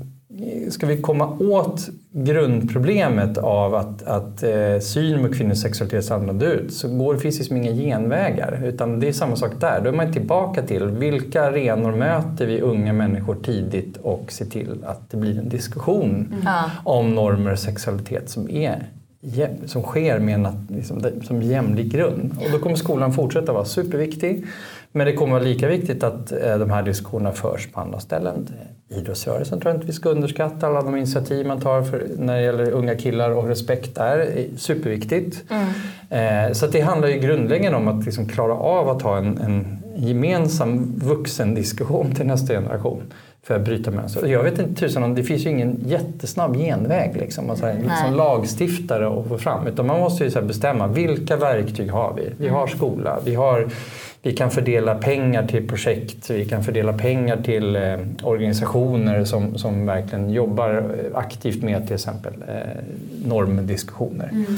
Ska 0.70 0.88
vi 0.88 1.02
komma 1.02 1.38
åt 1.40 1.90
grundproblemet 2.12 3.38
av 3.38 3.76
att, 3.76 4.04
att 4.04 4.44
eh, 4.44 4.80
synen 4.82 5.28
på 5.28 5.34
kvinnors 5.34 5.58
sexualitet 5.58 6.06
ser 6.06 6.16
annorlunda 6.16 6.46
ut 6.46 6.74
så 6.74 6.98
går, 6.98 7.18
finns 7.18 7.36
det 7.36 7.40
liksom 7.40 7.58
inga 7.58 7.72
genvägar. 7.72 8.62
Utan 8.66 9.00
det 9.00 9.08
är 9.08 9.14
samma 9.14 9.36
sak 9.36 9.52
där. 9.60 9.82
Då 9.84 9.90
är 9.90 9.94
man 9.94 10.14
tillbaka 10.14 10.62
till 10.62 10.86
vilka 10.86 11.44
arenor 11.44 11.92
möter 11.92 12.46
vi 12.46 12.62
unga 12.62 12.94
människor 12.94 13.36
tidigt 13.36 13.98
och 13.98 14.32
ser 14.32 14.46
till 14.46 14.78
att 14.86 15.10
det 15.10 15.18
blir 15.18 15.40
en 15.40 15.50
diskussion 15.50 16.34
mm. 16.42 16.70
om 16.84 17.16
normer 17.16 17.52
och 17.52 17.60
sexualitet 17.60 18.30
som 18.30 18.50
är 18.50 18.90
som 19.66 19.84
sker 19.84 20.20
med 20.20 20.34
en, 20.36 20.68
liksom, 20.70 21.04
som 21.24 21.42
jämlik 21.42 21.92
grund. 21.92 22.38
Och 22.38 22.52
då 22.52 22.60
kommer 22.60 22.76
skolan 22.76 23.14
fortsätta 23.14 23.54
vara 23.54 23.66
superviktig. 23.66 24.46
Men 24.96 25.08
det 25.08 25.14
kommer 25.14 25.34
vara 25.34 25.44
lika 25.44 25.68
viktigt 25.68 26.04
att 26.04 26.32
eh, 26.32 26.58
de 26.58 26.70
här 26.70 26.84
diskussionerna 26.84 27.32
förs 27.32 27.72
på 27.72 27.80
andra 27.80 28.00
ställen. 28.00 28.50
Idrottsrörelsen 28.90 29.60
tror 29.60 29.72
jag 29.72 29.78
inte 29.78 29.88
vi 29.88 29.94
ska 29.94 30.10
underskatta. 30.10 30.68
Alla 30.68 30.82
de 30.82 30.98
initiativ 30.98 31.48
man 31.48 31.62
tar 31.62 31.82
för, 31.82 32.08
när 32.18 32.36
det 32.36 32.44
gäller 32.44 32.72
unga 32.72 32.96
killar 32.96 33.32
och 33.32 33.48
respekt 33.48 33.96
där 33.96 34.20
är 34.20 34.48
superviktigt. 34.58 35.44
Mm. 35.50 36.48
Eh, 36.48 36.54
så 36.54 36.68
det 36.68 36.82
handlar 36.82 37.08
ju 37.08 37.20
grundläggande 37.20 37.78
om 37.78 37.88
att 37.88 38.06
liksom 38.06 38.28
klara 38.28 38.54
av 38.54 38.90
att 38.90 39.02
ha 39.02 39.18
en, 39.18 39.38
en 39.38 39.84
gemensam 39.96 41.00
vuxendiskussion 41.00 42.16
till 42.16 42.26
nästa 42.26 42.54
generation 42.54 43.02
för 43.44 43.56
att 43.56 43.62
bryta 43.62 43.92
mönster. 43.92 44.28
Jag 44.28 44.44
vet 44.44 44.60
inte 44.60 44.80
tusan 44.80 45.04
om 45.04 45.16
det 45.16 45.24
finns 45.24 45.46
ju 45.46 45.50
ingen 45.50 45.84
jättesnabb 45.86 46.58
genväg 46.58 47.16
liksom, 47.18 47.50
alltså, 47.50 47.66
liksom 47.82 48.14
lagstiftare 48.16 49.08
och 49.08 49.28
få 49.28 49.38
fram. 49.38 49.68
Utan 49.68 49.88
man 49.88 50.00
måste 50.00 50.24
ju 50.24 50.32
så 50.32 50.42
bestämma 50.42 50.88
vilka 50.88 51.36
verktyg 51.36 51.92
har 51.92 52.14
vi? 52.14 52.30
Vi 52.38 52.48
har 52.48 52.68
skola, 52.68 53.20
vi, 53.26 53.36
har, 53.36 53.68
vi 54.22 54.32
kan 54.32 54.52
fördela 54.52 54.96
pengar 54.96 55.48
till 55.48 55.68
projekt, 55.68 56.30
vi 56.30 56.46
kan 56.46 56.64
fördela 56.64 56.94
pengar 56.94 57.38
till 57.38 57.76
eh, 57.76 57.98
organisationer 58.24 59.26
som, 59.26 59.58
som 59.58 59.86
verkligen 59.86 60.30
jobbar 60.30 60.96
aktivt 61.14 61.64
med 61.64 61.86
till 61.86 61.96
exempel 61.96 62.34
eh, 62.48 62.84
normdiskussioner. 63.26 64.30
Mm. 64.32 64.58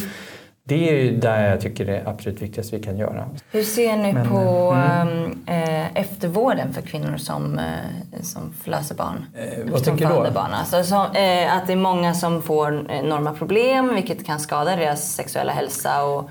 Det 0.67 0.89
är 0.89 0.93
ju 0.93 1.17
där 1.17 1.49
jag 1.49 1.61
tycker 1.61 1.85
det 1.85 1.97
är 1.97 2.09
absolut 2.09 2.41
viktigast 2.41 2.73
vi 2.73 2.79
kan 2.79 2.97
göra. 2.97 3.29
Hur 3.51 3.63
ser 3.63 3.97
ni 3.97 4.13
Men, 4.13 4.29
på 4.29 4.71
mm. 4.71 5.37
äh, 5.47 5.97
eftervården 5.97 6.73
för 6.73 6.81
kvinnor 6.81 7.17
som, 7.17 7.59
äh, 7.59 8.21
som 8.21 8.53
förlöser 8.63 8.95
barn? 8.95 9.25
Äh, 9.35 9.71
vad 9.71 9.83
tänker 9.83 10.07
du 10.07 10.13
då? 10.13 10.31
Barn? 10.31 10.53
Alltså, 10.53 10.83
som, 10.83 11.01
äh, 11.01 11.57
att 11.57 11.67
det 11.67 11.73
är 11.73 11.75
många 11.75 12.13
som 12.13 12.41
får 12.41 12.91
enorma 12.91 13.33
problem 13.33 13.95
vilket 13.95 14.25
kan 14.25 14.39
skada 14.39 14.75
deras 14.75 15.13
sexuella 15.13 15.51
hälsa. 15.51 16.03
Och, 16.03 16.29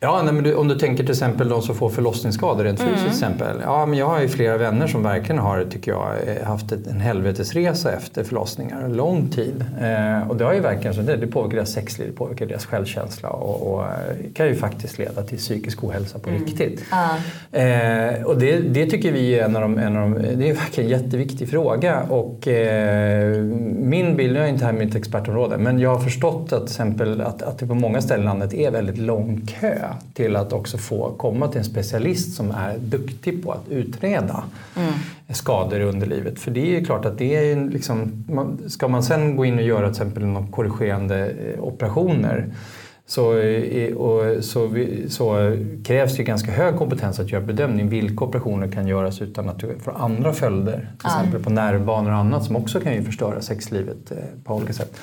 Ja, 0.00 0.22
nej, 0.22 0.34
men 0.34 0.44
du, 0.44 0.54
om 0.54 0.68
du 0.68 0.78
tänker 0.78 1.04
till 1.04 1.12
exempel 1.12 1.48
de 1.48 1.62
som 1.62 1.74
får 1.74 1.90
förlossningsskador 1.90 2.64
rent 2.64 2.80
fysiskt 2.80 3.00
mm. 3.00 3.10
exempel. 3.10 3.56
Ja, 3.64 3.86
men 3.86 3.98
jag 3.98 4.06
har 4.06 4.20
ju 4.20 4.28
flera 4.28 4.56
vänner 4.56 4.86
som 4.86 5.02
verkligen 5.02 5.38
har, 5.38 5.64
tycker 5.70 5.90
jag, 5.90 6.12
eh, 6.26 6.46
haft 6.46 6.72
en 6.72 7.00
helvetesresa 7.00 7.92
efter 7.92 8.24
förlossningar. 8.24 8.88
Lång 8.88 9.28
tid. 9.28 9.64
Eh, 9.80 10.30
och 10.30 10.36
det 10.36 10.44
har 10.44 10.54
ju 10.54 10.60
verkligen 10.60 10.94
så 10.94 11.00
det, 11.00 11.16
det 11.16 11.26
påverkar 11.26 11.56
deras 11.56 11.72
sexliv, 11.72 12.08
det 12.08 12.16
påverkar 12.16 12.46
deras 12.46 12.66
självkänsla 12.66 13.28
och, 13.28 13.74
och 13.74 13.82
eh, 13.82 13.88
kan 14.34 14.46
ju 14.46 14.54
faktiskt 14.54 14.98
leda 14.98 15.22
till 15.22 15.38
psykisk 15.38 15.84
ohälsa 15.84 16.18
på 16.18 16.30
mm. 16.30 16.44
riktigt. 16.44 16.84
Ah. 16.90 17.56
Eh, 17.58 18.22
och 18.22 18.38
det, 18.38 18.58
det, 18.58 18.86
tycker 18.86 19.12
vi 19.12 19.38
är 19.38 19.44
en 19.44 19.56
av 19.56 19.62
de, 19.62 19.78
en 19.78 19.96
av 19.96 20.10
de, 20.10 20.22
det 20.22 20.50
är 20.50 20.54
verkligen 20.54 20.92
en 20.92 21.02
jätteviktig 21.02 21.50
fråga. 21.50 22.02
Och 22.02 22.48
eh, 22.48 23.42
min 23.78 24.16
bild, 24.16 24.36
jag 24.36 24.44
är 24.44 24.48
inte 24.48 24.64
här 24.64 24.72
med 24.72 24.86
mitt 24.86 24.94
expertområde, 24.94 25.58
men 25.58 25.78
jag 25.78 25.94
har 25.94 26.00
förstått 26.00 26.52
att, 26.52 26.64
exempel, 26.64 27.20
att, 27.20 27.42
att 27.42 27.58
det 27.58 27.66
på 27.66 27.74
många 27.74 28.00
ställen 28.00 28.22
i 28.22 28.26
landet 28.26 28.54
är 28.54 28.70
väldigt 28.70 28.98
lång 28.98 29.46
kö 29.60 29.83
till 30.12 30.36
att 30.36 30.52
också 30.52 30.78
få 30.78 31.10
komma 31.16 31.48
till 31.48 31.58
en 31.58 31.64
specialist 31.64 32.36
som 32.36 32.50
är 32.50 32.78
duktig 32.78 33.44
på 33.44 33.52
att 33.52 33.68
utreda 33.68 34.44
mm. 34.76 34.92
skador 35.28 35.80
i 35.80 35.84
underlivet. 35.84 36.40
För 36.40 36.50
det 36.50 36.76
är 36.76 36.84
klart 36.84 37.04
att 37.04 37.18
det 37.18 37.50
är 37.50 37.70
liksom, 37.70 38.24
ska 38.68 38.88
man 38.88 39.02
sen 39.02 39.36
gå 39.36 39.44
in 39.44 39.54
och 39.54 39.64
göra 39.64 39.80
till 39.80 39.90
exempel 39.90 40.24
någon 40.24 40.52
korrigerande 40.52 41.30
eh, 41.30 41.64
operationer 41.64 42.46
så, 43.06 43.38
eh, 43.38 43.94
och, 43.94 44.44
så, 44.44 44.86
så 45.08 45.56
krävs 45.84 46.16
det 46.16 46.22
ganska 46.22 46.52
hög 46.52 46.76
kompetens 46.76 47.20
att 47.20 47.32
göra 47.32 47.42
bedömning 47.42 47.88
vilka 47.88 48.24
operationer 48.24 48.68
kan 48.68 48.86
göras 48.86 49.22
utan 49.22 49.48
att 49.48 49.58
du 49.58 49.78
får 49.78 49.96
andra 49.96 50.32
följder. 50.32 50.90
Till 50.98 51.06
exempel 51.06 51.42
på 51.42 51.50
nervbanor 51.50 52.10
och 52.10 52.16
annat 52.16 52.44
som 52.44 52.56
också 52.56 52.80
kan 52.80 52.94
ju 52.94 53.02
förstöra 53.02 53.40
sexlivet 53.40 54.10
eh, 54.10 54.16
på 54.44 54.54
olika 54.54 54.72
sätt. 54.72 54.96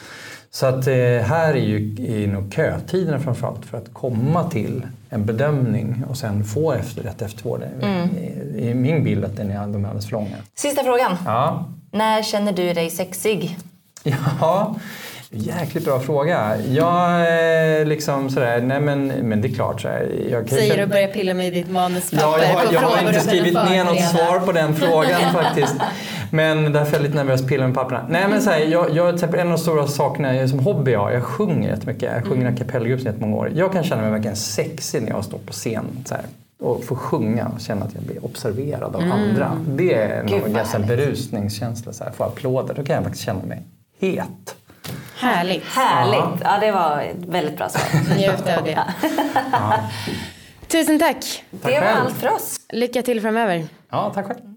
Så 0.54 0.66
att 0.66 0.88
eh, 0.88 0.94
här 1.24 1.54
är 1.54 1.66
ju 1.66 1.96
är 2.24 2.28
nog 2.28 2.54
kötiderna 2.54 3.20
framförallt 3.20 3.66
för 3.66 3.78
att 3.78 3.94
komma 3.94 4.50
till 4.50 4.88
en 5.10 5.26
bedömning 5.26 6.04
och 6.10 6.18
sen 6.18 6.44
få 6.44 6.72
efter 6.72 7.04
rätt 7.04 7.22
eftervård. 7.22 7.64
Mm. 7.82 8.10
I 8.58 8.74
min 8.74 9.04
bild 9.04 9.26
att 9.26 9.38
den 9.38 9.52
är, 9.52 9.68
de 9.68 9.86
är 9.86 9.90
alldeles 9.90 10.06
för 10.06 10.12
långa. 10.12 10.36
Sista 10.56 10.84
frågan. 10.84 11.18
Ja. 11.26 11.66
När 11.92 12.24
känner 12.24 12.54
du 12.54 12.74
dig 12.74 12.90
sexig? 12.90 13.58
Ja, 14.40 14.76
jäkligt 15.30 15.86
bra 15.86 16.00
fråga. 16.00 16.58
Jag 16.70 17.28
är 17.28 17.86
liksom 17.86 18.30
sådär, 18.30 18.62
nej 18.62 18.82
men, 18.82 19.08
men 19.08 19.42
det 19.42 19.48
är 19.48 19.54
klart. 19.54 19.82
Sådär, 19.82 20.10
jag 20.32 20.50
kan 20.50 20.58
Säger 20.58 20.78
du 20.78 20.84
och 20.84 20.90
börjar 20.90 21.08
pilla 21.08 21.34
med 21.34 21.54
ditt 21.54 21.70
manuspapper 21.70 22.26
Ja, 22.26 22.44
jag 22.44 22.54
har, 22.54 22.74
jag 22.74 22.82
har 22.82 23.08
inte 23.08 23.20
skrivit 23.20 23.54
ner 23.54 23.84
något 23.84 24.02
svar 24.02 24.40
på 24.40 24.52
den 24.52 24.76
frågan 24.76 25.34
faktiskt. 25.34 25.76
Men 26.32 26.74
därför 26.74 26.92
är 26.92 27.00
jag 27.00 27.04
lite 27.04 27.16
nervös 27.16 27.42
att 27.42 27.48
pilla 27.48 27.66
med 27.68 27.76
papperna. 27.76 28.06
Nej 28.10 28.28
men 28.30 28.42
så 28.42 28.50
här, 28.50 28.60
jag, 28.60 28.90
jag, 28.96 29.24
en 29.24 29.40
av 29.40 29.48
de 29.48 29.58
stora 29.58 29.88
sakerna 29.88 30.36
jag, 30.36 30.50
som 30.50 30.60
hobby 30.60 30.92
jag 30.92 31.00
har, 31.00 31.12
jag 31.12 31.24
sjunger 31.24 31.70
jättemycket. 31.70 32.12
Jag 32.14 32.26
sjunger 32.26 32.46
i 32.46 32.48
en 32.48 32.58
kapellgrupp 32.58 33.00
sedan 33.00 33.12
jättemånga 33.14 33.38
år. 33.38 33.52
Jag 33.56 33.74
kan 33.74 33.84
känna 33.84 34.02
mig 34.02 34.12
verkligen 34.12 34.36
sexig 34.36 35.02
när 35.02 35.10
jag 35.10 35.26
står 35.26 35.38
på 35.38 35.54
scen. 35.54 35.86
Så 36.06 36.16
här, 36.16 36.24
och 36.60 36.84
får 36.84 36.96
sjunga 36.96 37.48
och 37.48 37.62
känna 37.62 37.86
att 37.86 37.94
jag 37.94 38.04
blir 38.04 38.26
observerad 38.26 38.96
av 38.96 39.02
andra. 39.02 39.58
Det 39.68 39.94
är 39.94 40.24
Gud, 40.24 40.44
en 40.46 40.54
ganska 40.54 40.80
berusningskänsla. 40.80 41.94
Så 41.94 42.04
här, 42.04 42.12
få 42.12 42.24
applåder, 42.24 42.74
då 42.74 42.84
kan 42.84 42.96
jag 42.96 43.04
faktiskt 43.04 43.26
känna 43.26 43.44
mig 43.44 43.64
het. 44.00 44.56
Härligt. 45.18 45.64
Härligt. 45.64 46.42
Ja, 46.44 46.58
det 46.62 46.72
var 46.72 47.02
ett 47.02 47.26
väldigt 47.28 47.58
bra 47.58 47.70
svar. 47.70 48.16
Njut 48.18 48.58
av 48.58 48.64
det. 48.64 48.84
Tusen 50.68 51.00
tack. 51.00 51.44
Det 51.52 51.80
var 51.80 51.88
allt 51.88 52.16
för 52.16 52.32
oss. 52.32 52.56
Lycka 52.70 53.02
till 53.02 53.22
framöver. 53.22 53.66
Ja, 53.90 54.12
tack 54.16 54.26
själv. 54.26 54.51